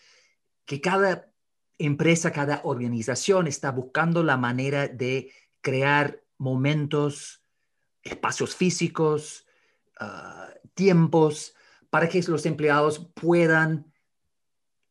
[0.64, 1.32] que cada
[1.78, 7.44] empresa, cada organización está buscando la manera de crear momentos,
[8.02, 9.46] espacios físicos,
[9.98, 11.54] ah, tiempos,
[11.90, 13.92] para que los empleados puedan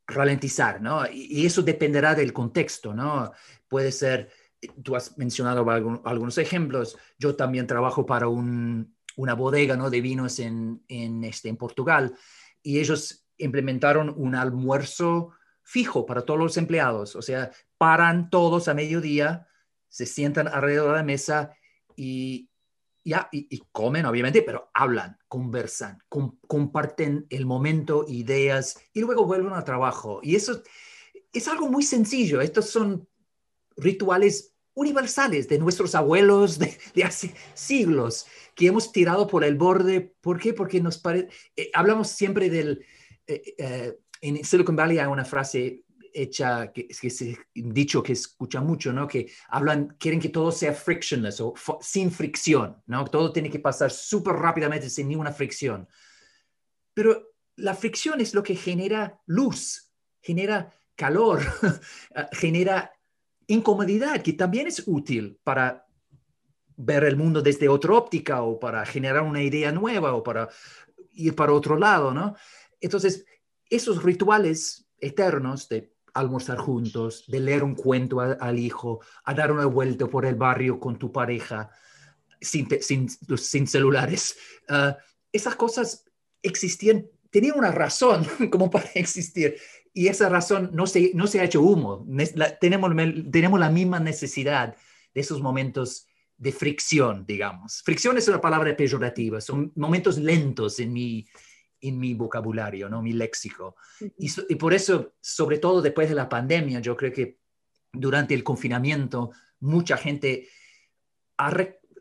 [0.08, 1.04] ralentizar, ¿no?
[1.12, 3.32] Y, eso dependerá del contexto, ¿no?
[3.68, 4.30] Puede ser,
[4.84, 5.66] tú has mencionado
[6.06, 8.28] algunos ejemplos, yo también trabajo para
[9.18, 9.90] una bodega, ¿no?
[9.90, 12.16] De vinos en, en, este, en Portugal
[12.64, 15.32] y ellos implementaron un almuerzo
[15.64, 19.48] fijo para todos los empleados, o sea, paran todos a mediodía,
[19.88, 21.54] se sientan alrededor de la mesa
[21.96, 22.50] y,
[23.04, 26.00] ya, y, comen, obviamente, pero hablan, conversan,
[26.48, 30.20] comparten el momento, ideas y luego vuelven al trabajo.
[30.22, 30.62] Y eso
[31.34, 32.42] es algo muy sencillo.
[32.42, 33.08] Estos son
[33.76, 40.14] rituales universales de nuestros abuelos de, hace siglos que hemos tirado por el borde.
[40.22, 40.54] ¿Por qué?
[40.54, 42.86] Porque nos parece, eh, hablamos siempre del,
[43.28, 48.62] eh, eh, en Silicon Valley hay una frase hecha, que, que se dicho que escucha
[48.62, 49.08] mucho, ¿no?
[49.08, 53.06] Que hablan, quieren que todo sea frictionless o sin fricción, ¿no?
[53.06, 55.88] Todo tiene que pasar súper rápidamente sin ninguna fricción.
[56.94, 61.42] Pero la fricción es lo que genera luz, genera calor,
[62.34, 62.92] genera
[63.54, 65.86] incomodidad, que también es útil para
[66.78, 70.50] ver el mundo desde otra óptica o para generar una idea nueva o para
[71.14, 72.36] ir para otro lado, ¿no?
[72.80, 73.26] Entonces,
[73.70, 79.66] esos rituales eternos de almorzar juntos, de leer un cuento al hijo, a dar una
[79.66, 81.70] vuelta por el barrio con tu pareja,
[82.40, 84.36] sin, sin, celulares.
[84.68, 84.98] Ah,
[85.32, 86.06] esas cosas
[86.42, 89.58] existían, tenían una razón como para existir
[89.94, 92.06] y esa razón no se, no se ha hecho humo.
[92.60, 92.92] tenemos,
[93.32, 94.76] tenemos la misma necesidad
[95.14, 97.82] de esos momentos de fricción, digamos.
[97.84, 101.28] Fricción es una palabra peyorativa, son momentos lentos en mi,
[101.82, 103.02] en mi vocabulario, ¿no?
[103.02, 103.76] mi léxico.
[104.18, 107.40] y, por eso, sobre todo después de la pandemia, yo creo que
[107.94, 110.48] durante el confinamiento, mucha gente
[111.38, 111.52] ha,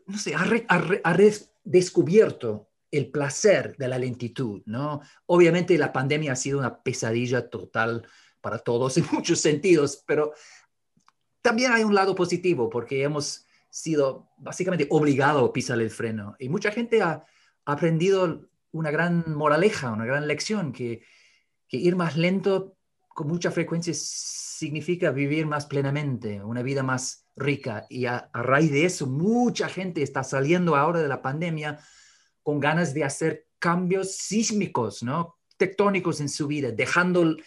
[0.07, 1.17] no sé, ha,
[1.63, 4.61] descubierto el placer de la lentitud.
[4.65, 5.01] ¿no?
[5.25, 8.07] Obviamente la pandemia ha sido una pesadilla total
[8.41, 10.33] para todos en muchos sentidos, pero
[11.41, 16.49] también hay un lado positivo porque hemos sido básicamente obligados a pisar el freno y
[16.49, 17.25] mucha gente ha
[17.65, 21.03] aprendido una gran moraleja, una gran lección, que,
[21.67, 22.77] que ir más lento
[23.13, 27.85] con mucha frecuencia significa vivir más plenamente, una vida más rica.
[27.89, 31.79] Y a, raíz de eso, mucha gente está saliendo ahora de la pandemia
[32.43, 35.37] con ganas de hacer cambios sísmicos, ¿no?
[35.57, 37.37] Tectónicos en su vida, dejando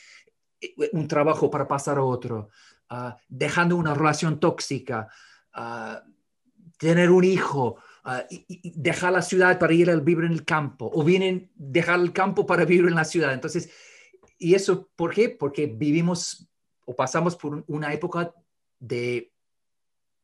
[0.61, 2.51] eh, un trabajo para pasar a otro,
[2.89, 5.09] ah, dejando una relación tóxica,
[5.53, 6.03] ah,
[6.79, 11.03] tener un hijo, ah, dejar la ciudad para ir a vivir en el campo, o
[11.03, 13.33] vienen dejar el campo para vivir en la ciudad.
[13.33, 13.71] Entonces,
[14.39, 15.29] ¿y eso por qué?
[15.29, 16.49] Porque vivimos
[16.87, 18.33] o pasamos por una época
[18.79, 19.33] de,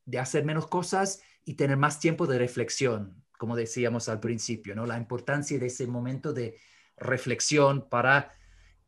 [0.04, 4.85] de hacer menos cosas y tener más tiempo de reflexión, como decíamos al principio, ¿no?
[4.85, 6.59] La importancia de ese momento de
[6.98, 8.35] reflexión para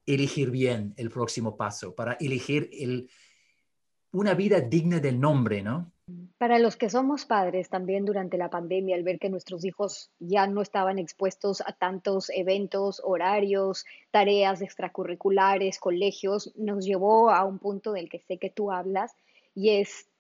[0.04, 3.08] elegir bien el próximo paso, para elegir el,
[4.10, 5.90] una vida digna del nombre, ¿no?
[6.36, 10.46] Para los que somos padres también durante la pandemia, al ver que nuestros hijos ya
[10.46, 17.92] no estaban expuestos a tantos eventos, horarios, tareas extracurriculares, colegios, nos llevó a un punto
[17.92, 19.16] del que sé que tú hablas
[19.54, 20.11] y es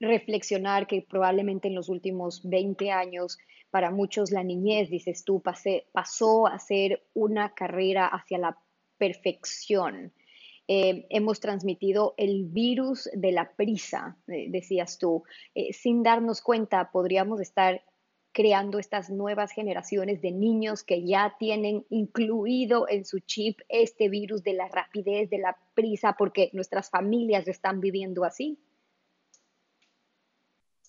[0.00, 3.38] reflexionar que probablemente en los últimos 20 años,
[3.70, 8.58] para muchos la niñez, dices tú, pasó a ser una carrera hacia la
[8.98, 10.12] perfección
[10.68, 15.22] eh, hemos transmitido el virus de la prisa, eh, decías tú.
[15.54, 17.84] Eh, sin darnos cuenta, podríamos estar
[18.32, 24.42] creando estas nuevas generaciones de niños que ya tienen incluido en su chip este virus
[24.42, 28.58] de la rapidez, de la prisa, porque nuestras familias están viviendo así.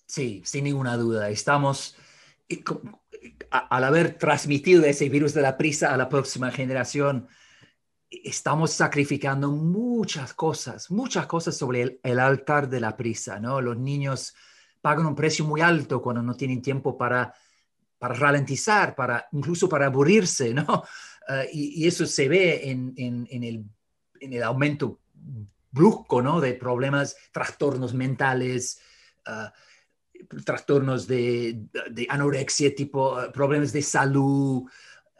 [0.08, 1.28] Sí, sin ninguna duda.
[1.28, 1.94] Estamos,
[3.50, 7.28] al haber transmitido ese virus de la prisa a la próxima generación,
[8.10, 13.60] estamos sacrificando muchas cosas, muchas cosas sobre el, altar de la prisa, ¿no?
[13.60, 14.34] Los niños
[14.80, 17.34] pagan un precio muy alto cuando no tienen tiempo para,
[17.98, 20.84] para ralentizar, para, incluso para aburrirse, ¿no?
[21.30, 23.62] Eh, y, eso se ve en, el,
[24.18, 25.00] en, el, aumento
[25.70, 26.40] brusco, ¿no?
[26.40, 28.80] De problemas, trastornos mentales,
[29.26, 29.50] eh,
[30.44, 34.64] trastornos de, de, anorexia, tipo eh, problemas de salud,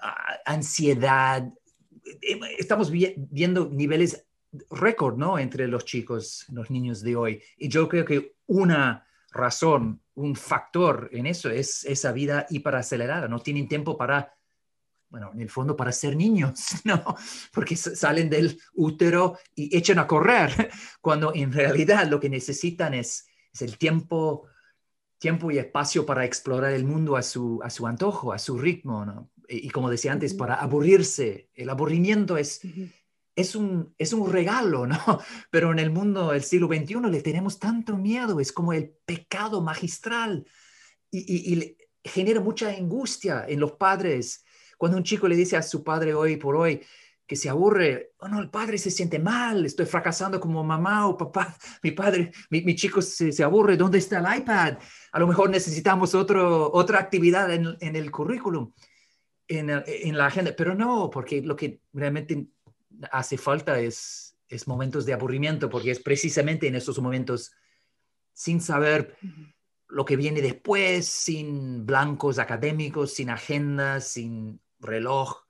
[0.01, 1.49] ah, ansiedad,
[2.59, 4.27] estamos viendo niveles
[4.71, 5.39] récord, ¿no?
[5.39, 7.43] Entre los chicos, los niños de hoy.
[7.57, 13.29] Y yo creo que una razón, un factor en eso es esa vida hiperacelerada.
[13.29, 14.35] No tienen tiempo para,
[15.11, 17.17] bueno, en el fondo para ser niños, ¿no?
[17.53, 23.27] Porque salen del útero y echan a correr, cuando en realidad lo que necesitan es,
[23.53, 24.47] es el tiempo
[25.19, 29.05] tiempo y espacio para explorar el mundo a su, a su antojo, a su ritmo,
[29.05, 29.31] ¿no?
[29.49, 31.49] y como decía antes, para aburrirse.
[31.55, 32.61] El aburrimiento es,
[33.35, 34.99] es, un, es un regalo, ¿no?
[35.51, 39.63] Pero en el mundo del siglo XXI le tenemos tanto miedo, es como el pecado
[39.63, 40.47] magistral
[41.11, 44.45] y, y, genera mucha angustia en los padres.
[44.77, 46.81] Cuando un chico le dice a su padre hoy por hoy
[47.29, 51.17] que se aburre, oh no, el padre se siente mal, estoy fracasando como mamá o
[51.17, 54.79] papá, mi padre, mi, chico se, se, aburre, ¿dónde está el iPad?
[55.13, 58.73] A lo mejor necesitamos otro, otra actividad en, en el currículum
[59.49, 62.47] en, la agenda, pero no, porque lo que realmente
[63.11, 67.53] hace falta es, es momentos de aburrimiento, porque es precisamente en esos momentos
[68.35, 69.17] sin saber
[69.89, 75.45] lo que viene después, sin blancos académicos, sin agendas, sin reloj,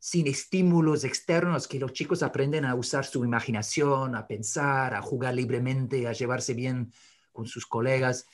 [0.00, 5.34] sin estímulos externos, que los chicos aprenden a usar su imaginación, a pensar, a jugar
[5.34, 6.92] libremente, a llevarse bien
[7.30, 8.26] con sus colegas,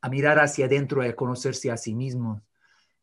[0.00, 2.40] a mirar hacia adentro y a conocerse a sí mismos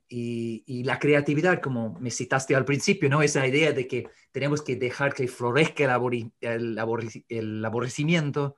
[0.09, 3.21] y, la creatividad, como me citaste al principio, ¿no?
[3.21, 8.57] Esa idea de que tenemos que dejar que florezca el, el, el aborrecimiento,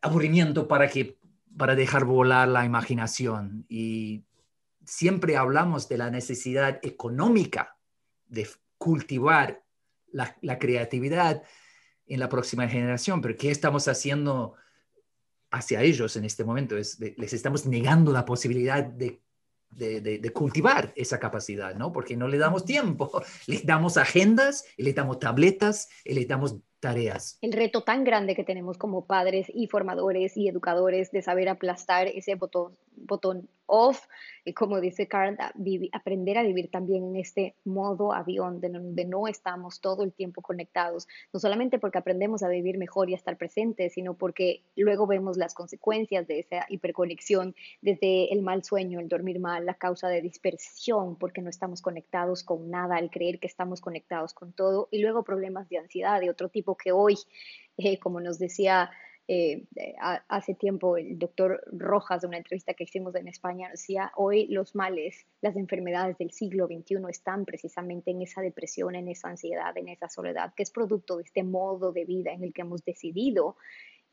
[0.00, 1.16] aburrimiento para, que,
[1.56, 3.64] para dejar volar la imaginación.
[3.68, 4.24] Y
[4.84, 7.71] siempre hablamos de la necesidad económica
[8.32, 9.62] de cultivar
[10.10, 11.42] la, la creatividad
[12.06, 14.54] en la próxima generación, pero ¿qué estamos haciendo
[15.50, 16.76] hacia ellos en este momento?
[16.76, 19.22] Es les estamos negando la posibilidad de
[19.76, 21.92] de, cultivar esa capacidad, ¿no?
[21.92, 27.38] Porque no le damos tiempo, le damos agendas, le damos tabletas, le damos tareas.
[27.40, 32.08] El reto tan grande que tenemos como padres y formadores y educadores de saber aplastar
[32.08, 34.06] ese botón, botón off,
[34.44, 35.38] y como dice Karen,
[35.92, 40.42] aprender a vivir también en este modo avión, de donde no estamos todo el tiempo
[40.42, 45.06] conectados, no solamente porque aprendemos a vivir mejor y a estar presentes, sino porque luego
[45.06, 50.08] vemos las consecuencias de esa hiperconexión, desde el mal sueño, el dormir mal, la causa
[50.08, 54.88] de dispersión, porque no estamos conectados con nada, el creer que estamos conectados con todo,
[54.90, 57.16] y luego problemas de ansiedad de otro tipo que hoy,
[57.78, 58.90] eh, como nos decía
[59.28, 59.66] eh,
[60.28, 64.74] hace tiempo el doctor Rojas, de una entrevista que hicimos en España, decía, hoy los
[64.74, 69.88] males, las enfermedades del siglo XXI están precisamente en esa depresión, en esa ansiedad, en
[69.88, 73.56] esa soledad, que es producto de este modo de vida en el que hemos decidido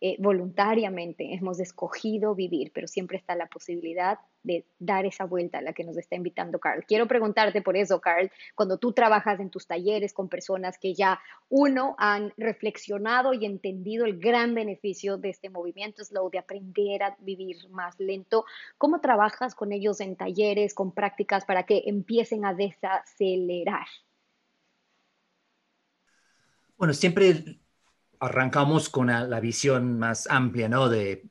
[0.01, 5.61] eh, voluntariamente hemos escogido vivir, pero siempre está la posibilidad de dar esa vuelta a
[5.61, 6.85] la que nos está invitando Carl.
[6.85, 11.19] Quiero preguntarte por eso, Carl, cuando tú trabajas en tus talleres con personas que ya,
[11.49, 17.17] uno, han reflexionado y entendido el gran beneficio de este movimiento slow, de aprender a
[17.19, 18.45] vivir más lento,
[18.77, 23.87] ¿cómo trabajas con ellos en talleres, con prácticas para que empiecen a desacelerar?
[26.77, 27.59] Bueno, siempre
[28.19, 30.89] arrancamos con la, visión más amplia, ¿no?
[30.89, 31.25] De,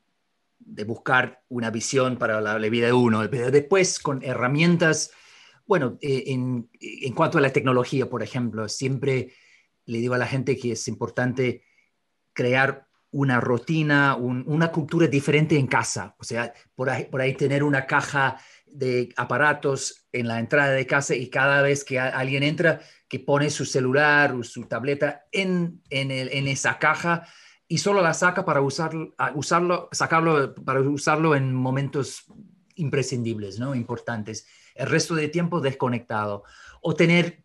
[0.87, 5.11] buscar una visión para la, vida de uno, después con herramientas,
[5.67, 6.69] bueno, eh, en,
[7.15, 9.33] cuanto a la tecnología, por ejemplo, siempre
[9.87, 11.63] le digo a la gente que es importante
[12.33, 18.39] crear una rutina, una cultura diferente en casa, o sea, por ahí tener una caja
[18.73, 23.51] de aparatos en la entrada de casa y cada vez que alguien entra, que pone
[23.51, 27.27] su celular o su tableta en, en, esa caja
[27.67, 28.93] y solo la saca para usar,
[29.35, 32.25] usarlo, sacarlo para usarlo en momentos
[32.75, 33.75] imprescindibles, ¿no?
[33.75, 34.47] Importantes.
[34.75, 36.45] El resto del tiempo desconectado.
[36.81, 37.45] O tener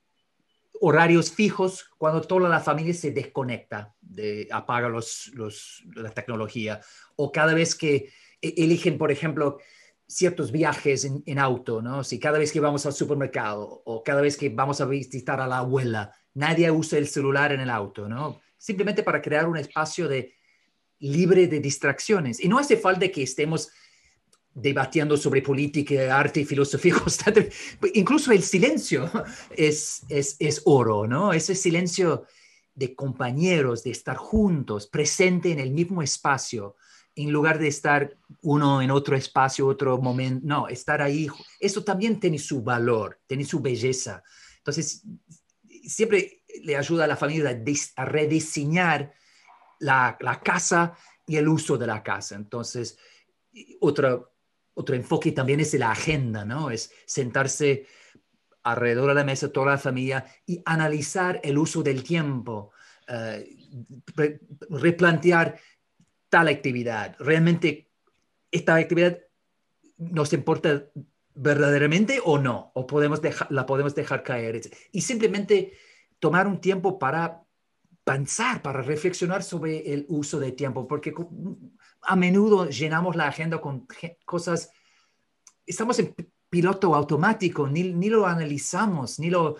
[0.79, 6.81] horarios fijos cuando toda la familia se desconecta, de, apaga los, los, la tecnología.
[7.15, 8.11] O cada vez que
[8.41, 9.59] e, eligen, por ejemplo,
[10.13, 12.03] ciertos viajes en, auto, ¿no?
[12.03, 15.47] Si cada vez que vamos al supermercado o cada vez que vamos a visitar a
[15.47, 18.41] la abuela, nadie usa el celular en el auto, ¿no?
[18.57, 20.33] Simplemente para crear un espacio de
[20.99, 22.39] libre de distracciones.
[22.39, 23.69] Y no hace falta que estemos
[24.53, 26.95] debatiendo sobre política, arte y filosofía.
[27.93, 29.09] Incluso el silencio
[29.55, 31.33] es, es, es oro, ¿no?
[31.33, 32.25] Ese silencio
[32.75, 36.75] de compañeros, de estar juntos, presente en el mismo espacio,
[37.15, 41.27] en lugar de estar uno en otro espacio, otro momento, no, estar ahí,
[41.59, 44.23] eso también tiene su valor, tiene su belleza.
[44.57, 45.03] Entonces,
[45.83, 47.61] siempre le ayuda a la familia
[47.95, 49.13] a, rediseñar
[49.79, 50.93] la, casa
[51.27, 52.35] y el uso de la casa.
[52.35, 52.97] Entonces,
[53.81, 54.33] otro,
[54.73, 56.71] otro enfoque también es la agenda, ¿no?
[56.71, 57.85] Es sentarse
[58.63, 62.71] alrededor de la mesa toda la familia y analizar el uso del tiempo,
[63.07, 63.57] eh,
[64.69, 65.59] replantear
[66.33, 67.91] tal actividad, realmente
[68.49, 69.19] esta actividad
[69.97, 70.89] nos importa
[71.35, 73.21] verdaderamente o no, o podemos
[73.51, 74.59] la podemos dejar caer.
[74.91, 75.73] Y simplemente
[76.17, 77.43] tomar un tiempo para
[78.03, 81.13] pensar, para reflexionar sobre el uso del tiempo, porque
[82.01, 83.85] a menudo llenamos la agenda con
[84.25, 84.71] cosas,
[85.67, 86.15] estamos en
[86.49, 89.57] piloto automático, ni, ni lo analizamos, ni lo,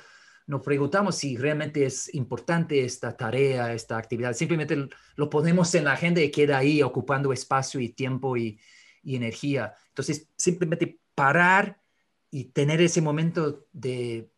[0.47, 4.33] nos preguntamos si realmente es importante esta tarea, esta actividad.
[4.33, 8.59] Simplemente lo ponemos en la agenda y queda ahí ocupando espacio y tiempo y,
[9.05, 9.73] energía.
[9.89, 11.81] Entonces, simplemente parar
[12.31, 14.29] y tener ese momento de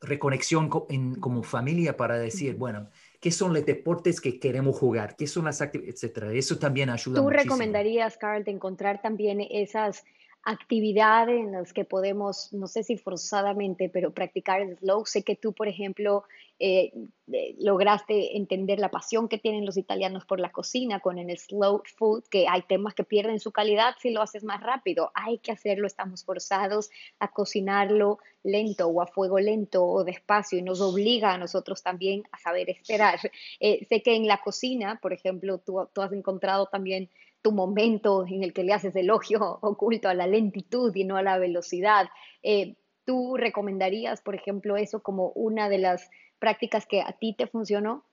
[0.00, 2.90] reconexión como familia para decir, bueno,
[3.20, 5.16] ¿qué son los deportes que queremos jugar?
[5.16, 5.96] ¿Qué son las actividades?
[5.96, 6.32] Etcétera.
[6.32, 7.20] Eso también ayuda.
[7.20, 10.04] ¿Tú recomendarías, Carl, de encontrar también esas
[10.46, 15.04] actividades en las que podemos, no sé si forzadamente, pero practicar el slow.
[15.04, 16.22] Sé que tú, por ejemplo,
[16.60, 16.92] eh,
[17.32, 21.82] eh, lograste entender la pasión que tienen los italianos por la cocina con el slow
[21.98, 25.10] food, que hay temas que pierden su calidad si lo haces más rápido.
[25.14, 30.62] Hay que hacerlo, estamos forzados a cocinarlo lento o a fuego lento o despacio y
[30.62, 33.18] nos obliga a nosotros también a saber esperar.
[33.58, 37.10] Eh, sé que en la cocina, por ejemplo, tú, tú has encontrado también
[37.46, 41.22] tu momento en el que le haces elogio oculto a la lentitud y no a
[41.22, 42.08] la velocidad.
[42.42, 42.74] Eh,
[43.04, 48.04] ¿Tú recomendarías, por ejemplo, eso como una de las prácticas que a ti te funcionó?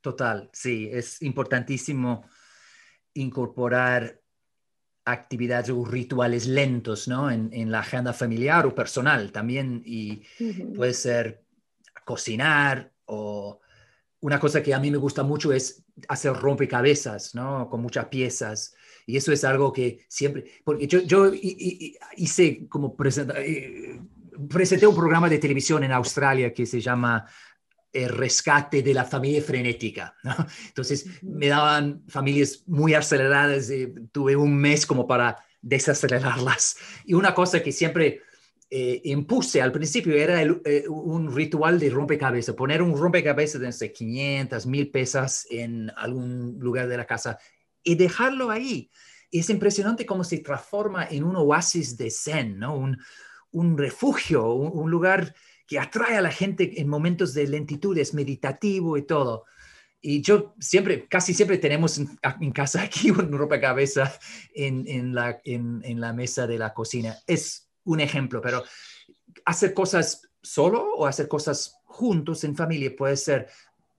[0.00, 2.28] Total, sí, es importantísimo
[3.14, 4.20] incorporar
[5.04, 7.28] actividades o rituales lentos ¿no?
[7.28, 9.82] en, la agenda familiar o personal también.
[9.84, 10.22] Y
[10.76, 11.42] puede ser
[12.04, 13.60] cocinar o
[14.20, 17.68] una cosa que a mí me gusta mucho es hacer rompecabezas, ¿no?
[17.68, 18.74] Con muchas piezas.
[19.06, 21.32] Y eso es algo que siempre, porque yo, yo
[22.16, 22.96] hice como
[23.36, 24.00] eh,
[24.48, 27.26] presenté un programa de televisión en Australia que se llama
[27.92, 30.34] El rescate de la familia frenética, ¿no?
[30.68, 36.76] Entonces me daban familias muy aceleradas, y tuve un mes como para desacelerarlas.
[37.04, 38.22] Y una cosa que siempre
[38.72, 44.64] eh, impuse al principio era eh, un ritual de rompecabezas, poner un rompecabezas de 500,
[44.64, 47.36] 1000 pesas en algún lugar de la casa
[47.82, 48.88] y dejarlo ahí.
[49.32, 52.76] es impresionante cómo se transforma en un oasis de zen, ¿no?
[52.76, 52.96] un,
[53.52, 55.34] un refugio, un, lugar
[55.66, 59.46] que atrae a la gente en momentos de lentitud, es meditativo y todo.
[60.00, 64.18] Y yo siempre, casi siempre tenemos en, casa aquí un rompecabezas
[64.54, 67.16] en, en, la, en, la mesa de la cocina.
[67.26, 68.62] Es un ejemplo, pero
[69.44, 73.48] hacer cosas solo o hacer cosas juntos en familia puede ser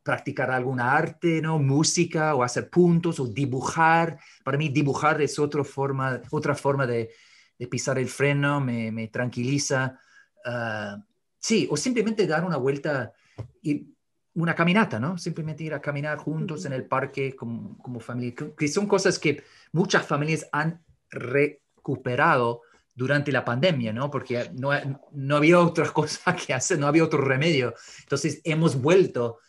[0.04, 1.60] practicar alguna arte, ¿no?
[1.60, 4.20] Música o hacer puntos o dibujar.
[4.44, 7.12] Para mí dibujar es otra forma, otra forma de,
[7.58, 10.00] de pisar el freno, me, me tranquiliza.
[10.46, 10.98] Ah,
[11.38, 13.14] sí, o simplemente dar una vuelta
[13.62, 13.88] y
[14.34, 15.18] una caminata, ¿no?
[15.18, 19.44] Simplemente ir a caminar juntos en el parque como, como familia, que son cosas que
[19.74, 22.62] muchas familias han recuperado
[22.94, 24.12] durante la pandemia, ¿no?
[24.12, 24.72] Porque no,
[25.12, 27.74] no había otra cosa que hacer, no había otro remedio.
[28.02, 29.40] Entonces hemos vuelto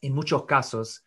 [0.00, 1.04] en muchos casos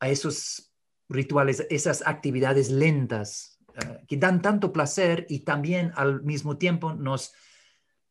[0.00, 0.72] a esos
[1.08, 7.32] rituales, esas actividades lentas eh, que dan tanto placer y también al mismo tiempo nos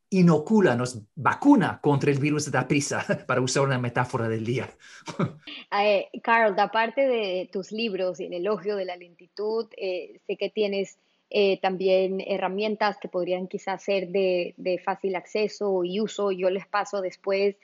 [0.09, 4.69] inocula, nos vacuna contra el virus de la prisa, para usar una metáfora del día.
[5.75, 10.51] Eh, Carl, aparte de tus libros y el elogio de la lentitud, eh, sé que
[10.51, 10.99] tienes
[11.33, 16.31] eh, también herramientas que podrían quizás ser de, de, fácil acceso y uso.
[16.31, 17.57] Yo les paso después.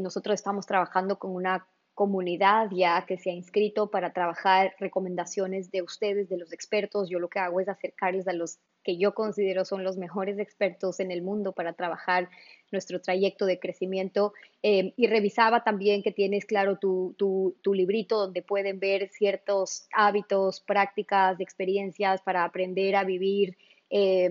[0.00, 5.80] nosotros estamos trabajando con una comunidad ya que se ha inscrito para trabajar recomendaciones de
[5.80, 7.08] ustedes, de los expertos.
[7.08, 11.00] Yo lo que hago es acercarles a los que yo considero son los mejores expertos
[11.00, 12.30] en el mundo para trabajar
[12.70, 14.32] nuestro trayecto de crecimiento.
[14.62, 19.88] Eh, y revisaba también que tienes, claro, tu, tu, tu, librito donde pueden ver ciertos
[19.92, 23.56] hábitos, prácticas, experiencias para aprender a vivir
[23.90, 24.30] eh,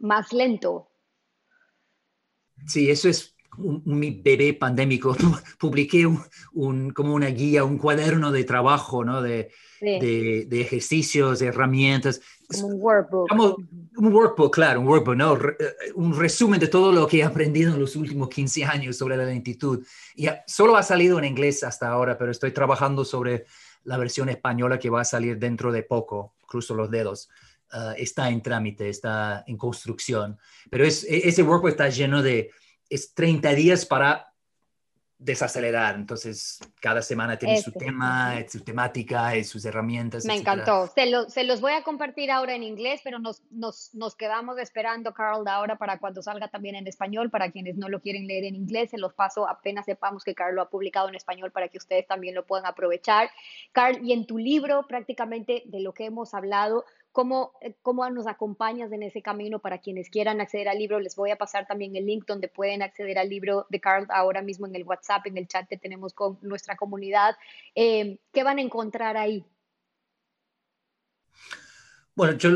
[0.00, 0.90] más lento.
[2.66, 5.16] Sí, eso es un, mi bebé pandémico,
[5.58, 6.06] publiqué
[6.52, 9.22] un, como una guía, un cuaderno de trabajo, ¿no?
[9.22, 12.20] De, de, de, ejercicios, de herramientas.
[12.48, 13.28] Como un workbook.
[13.28, 13.56] Como
[13.96, 15.36] un workbook, claro, un workbook, ¿no?
[15.36, 19.16] Eh, un resumen de todo lo que he aprendido en los últimos 15 años sobre
[19.16, 19.84] la lentitud.
[20.16, 23.46] Y solo ha salido en inglés hasta ahora, pero estoy trabajando sobre
[23.84, 27.30] la versión española que va a salir dentro de poco, cruzo los dedos.
[27.72, 30.36] Uh, está en trámite, está en construcción.
[30.70, 32.50] Pero es, e, ese workbook está lleno de,
[32.90, 34.30] es 30 días para
[35.20, 35.96] desacelerar.
[35.96, 40.24] Entonces, cada semana tiene su tema, su temática, sus herramientas.
[40.24, 40.90] Me encantó.
[40.94, 45.12] Se, se, los voy a compartir ahora en inglés, pero nos, nos, nos, quedamos esperando,
[45.12, 47.28] Carl, ahora para cuando salga también en español.
[47.28, 50.56] Para quienes no lo quieren leer en inglés, se los paso apenas sepamos que Carl
[50.56, 53.30] lo ha publicado en español para que ustedes también lo puedan aprovechar.
[53.72, 58.26] Carl, y en tu libro, prácticamente de lo que hemos hablado, cómo, eh, cómo nos
[58.26, 61.00] acompañas en ese camino para quienes quieran acceder al libro.
[61.00, 64.42] Les voy a pasar también el link donde pueden acceder al libro de Carl ahora
[64.42, 67.36] mismo en el WhatsApp, en el chat que tenemos con nuestra comunidad.
[67.74, 69.44] Eh, ¿Qué van a encontrar ahí?
[72.14, 72.50] Bueno, yo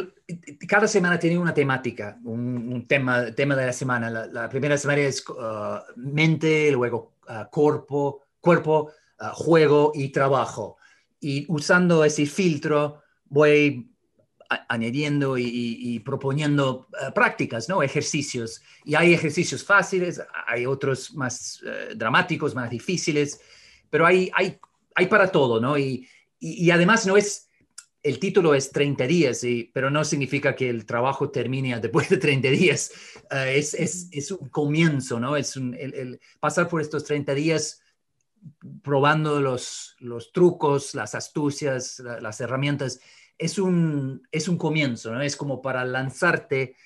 [0.69, 4.11] cada semana tiene una temática, un, tema, tema de la semana.
[4.11, 8.91] La, primera semana es uh, mente, luego uh, cuerpo, cuerpo
[9.21, 10.77] uh, juego y trabajo.
[11.21, 13.94] Y usando ese filtro voy
[14.49, 17.83] añadiendo y, proponiendo eh, prácticas, ¿no?
[17.83, 18.63] Ejercicios.
[18.85, 23.41] Y hay ejercicios fáciles, hay otros más eh, dramáticos, más difíciles,
[23.91, 24.59] pero hay, hay,
[24.95, 25.79] hay para todo, ¿no?
[25.79, 27.49] Y, y, además no es,
[28.03, 32.49] el título es 30 días, pero no significa que el trabajo termine después de 30
[32.51, 32.93] días.
[33.31, 35.37] Eh, es, es, es, un comienzo, ¿no?
[35.37, 37.81] Es un, el, pasar por estos 30 días
[38.83, 43.01] probando los, los trucos, las astucias, las herramientas
[43.39, 45.21] es un, es un comienzo, ¿no?
[45.21, 46.77] Es como para lanzarte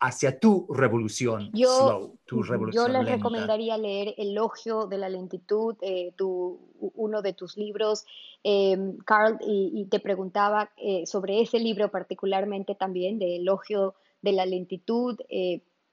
[0.00, 5.76] hacia tu revolución yo, slow, tu revolución Yo les recomendaría leer Elogio de la lentitud,
[5.80, 6.58] eh, tu,
[6.94, 8.04] uno de tus libros,
[8.42, 14.44] eh, Carl, y, te preguntaba eh, sobre ese libro particularmente también, de Elogio de la
[14.44, 15.18] lentitud,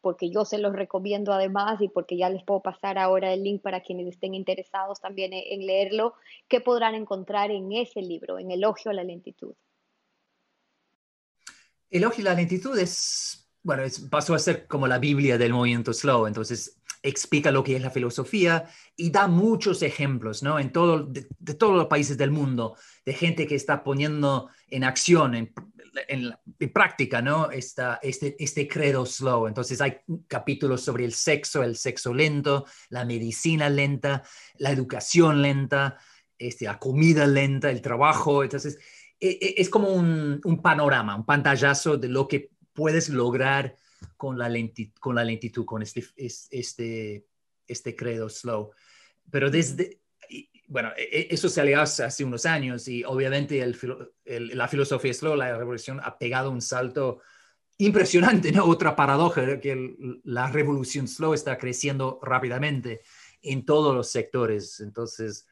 [0.02, 3.62] porque yo se los recomiendo además y porque ya les puedo pasar ahora el link
[3.62, 6.14] para quienes estén interesados también en leerlo,
[6.48, 9.54] ¿qué podrán encontrar en ese libro, en Elogio a la lentitud?
[11.90, 16.28] Elogio y la lentitud es, bueno, pasó a ser como la Biblia del movimiento slow,
[16.28, 20.60] entonces explica lo que es la filosofía y da muchos ejemplos, ¿no?
[20.60, 21.24] En todo, de,
[21.54, 22.76] todos los países del mundo,
[23.06, 25.54] de gente que está poniendo en acción, en,
[26.08, 26.34] en,
[26.72, 27.52] práctica, ¿no?
[27.52, 29.48] Esta, este, este credo slow.
[29.48, 34.24] Entonces hay capítulos sobre el sexo, el sexo lento, la medicina lenta,
[34.58, 35.98] la educación lenta,
[36.38, 38.44] este, la comida lenta, el trabajo.
[38.44, 38.78] Entonces,
[39.20, 43.76] e, e, es como un, panorama, un pantallazo de lo que puedes lograr
[44.16, 47.26] con la, lentitud, con, la lentitud, con este, este,
[47.68, 48.72] este credo slow.
[49.30, 50.00] Pero desde,
[50.70, 53.66] bueno, e, eso se hace hace unos años y obviamente
[54.26, 57.20] la filosofía slow, la revolución ha pegado un salto
[57.80, 58.66] impresionante, ¿no?
[58.66, 63.02] Otra paradoja, que la revolución slow está creciendo rápidamente
[63.42, 64.80] en todos los sectores.
[64.80, 65.48] Entonces,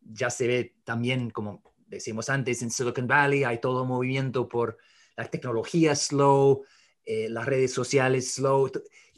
[0.00, 4.78] ya se ve también, como decimos antes, en Silicon Valley hay todo movimiento por
[5.16, 6.64] la tecnología slow,
[7.04, 8.70] eh, las redes sociales slow,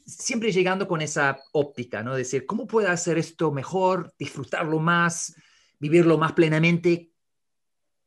[0.06, 2.14] siempre llegando con esa óptica, ¿no?
[2.14, 5.34] Decir, ¿cómo puedo hacer esto mejor, disfrutarlo más,
[5.78, 7.10] vivirlo más plenamente,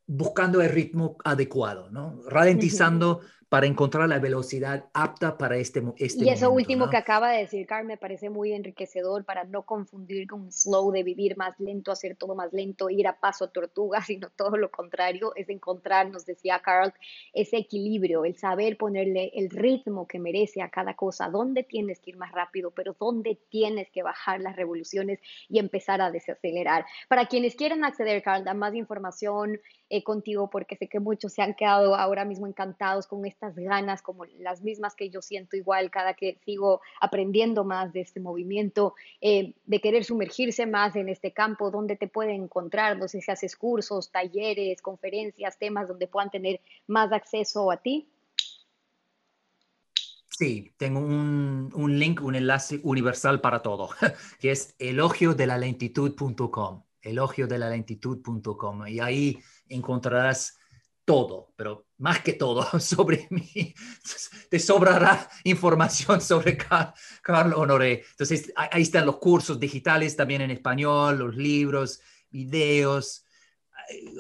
[0.07, 2.21] buscando el ritmo adecuado, ¿no?
[2.25, 7.39] Ralentizando para encontrar la velocidad apta para este, este Y eso último que acaba de
[7.39, 11.91] decir, Carl, me parece muy enriquecedor para no confundir con slow de vivir más lento,
[11.91, 16.27] hacer todo más lento, ir a paso tortuga, sino todo lo contrario, es encontrar, nos
[16.27, 16.93] decía Carl,
[17.33, 22.11] ese equilibrio, el saber ponerle el ritmo que merece a cada cosa, dónde tienes que
[22.11, 25.19] ir más rápido, pero dónde tienes que bajar las revoluciones
[25.49, 26.85] y empezar a desacelerar.
[27.07, 31.41] Para quienes quieran acceder, Carl, a más información eh, contigo, porque sé que muchos se
[31.41, 35.55] han quedado ahora mismo encantados con este estas ganas como las mismas que yo siento
[35.55, 41.07] igual cada que sigo aprendiendo más de este movimiento, eh, de querer sumergirse más en
[41.07, 46.07] este campo, donde te pueden encontrar, no sé si haces cursos, talleres, conferencias, temas donde
[46.07, 48.09] puedan tener más acceso a ti.
[50.27, 53.89] Sí, tengo un, un link, un enlace universal para todo,
[54.41, 60.58] que es elogiodelalentitud.com, elogiodelalentitud.com, y ahí encontrarás
[61.09, 63.73] todo, pero más que todo sobre mí,
[64.47, 68.03] te sobrará información sobre Carlos Honoré.
[68.11, 71.99] Entonces, ahí están los cursos digitales también en español, los libros,
[72.29, 73.25] videos,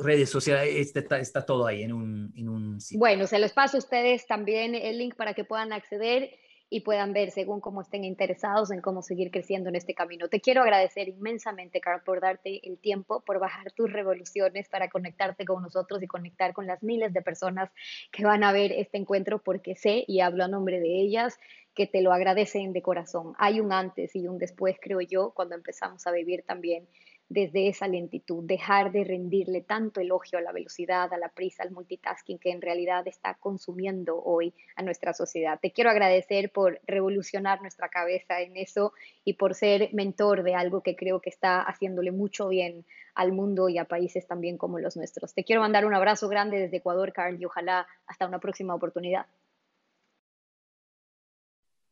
[0.01, 2.97] redes sociales, está, está todo ahí en un, en un sitio.
[2.97, 6.31] Bueno, se los paso a ustedes también el link para que puedan acceder
[6.69, 10.27] y puedan ver según cómo estén interesados en cómo seguir creciendo en este camino.
[10.27, 15.45] Te quiero agradecer inmensamente, Carl, por darte el tiempo, por bajar tus revoluciones para conectarte
[15.45, 17.71] con nosotros y conectar con las miles de personas
[18.11, 21.39] que van a ver este encuentro, porque sé, y hablo a nombre de ellas,
[21.73, 23.33] que te lo agradecen de corazón.
[23.37, 26.87] Hay un antes y un después, creo yo, cuando empezamos a vivir también
[27.29, 31.71] desde esa lentitud, dejar de rendirle tanto elogio a la velocidad, a la prisa, al
[31.71, 35.59] multitasking que en realidad está consumiendo hoy a nuestra sociedad.
[35.61, 40.81] Te quiero agradecer por revolucionar nuestra cabeza en eso y por ser mentor de algo
[40.81, 44.97] que creo que está haciéndole mucho bien al mundo y a países también como los
[44.97, 45.33] nuestros.
[45.33, 49.27] Te quiero mandar un abrazo grande desde Ecuador, Carl, y ojalá hasta una próxima oportunidad.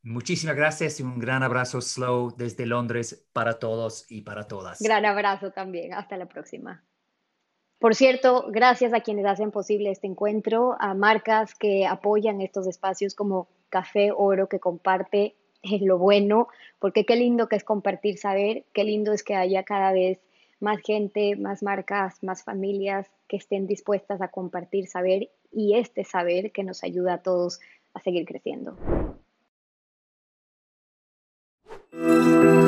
[0.02, 4.80] Muchísimas gracias y un gran abrazo slow desde Londres para todos y para todas.
[4.80, 5.92] Gran abrazo también.
[5.92, 6.84] Hasta la próxima.
[7.78, 13.14] Por cierto, gracias a quienes hacen posible este encuentro, a marcas que apoyan estos espacios
[13.14, 15.36] como Café Oro, que comparte
[15.80, 19.92] lo bueno, porque qué lindo que es compartir saber, qué lindo es que haya cada
[19.92, 20.20] vez
[20.60, 26.50] más gente, más marcas, más familias que estén dispuestas a compartir saber y este saber
[26.50, 27.60] que nos ayuda a todos
[27.94, 28.76] a seguir creciendo.
[31.98, 32.67] Música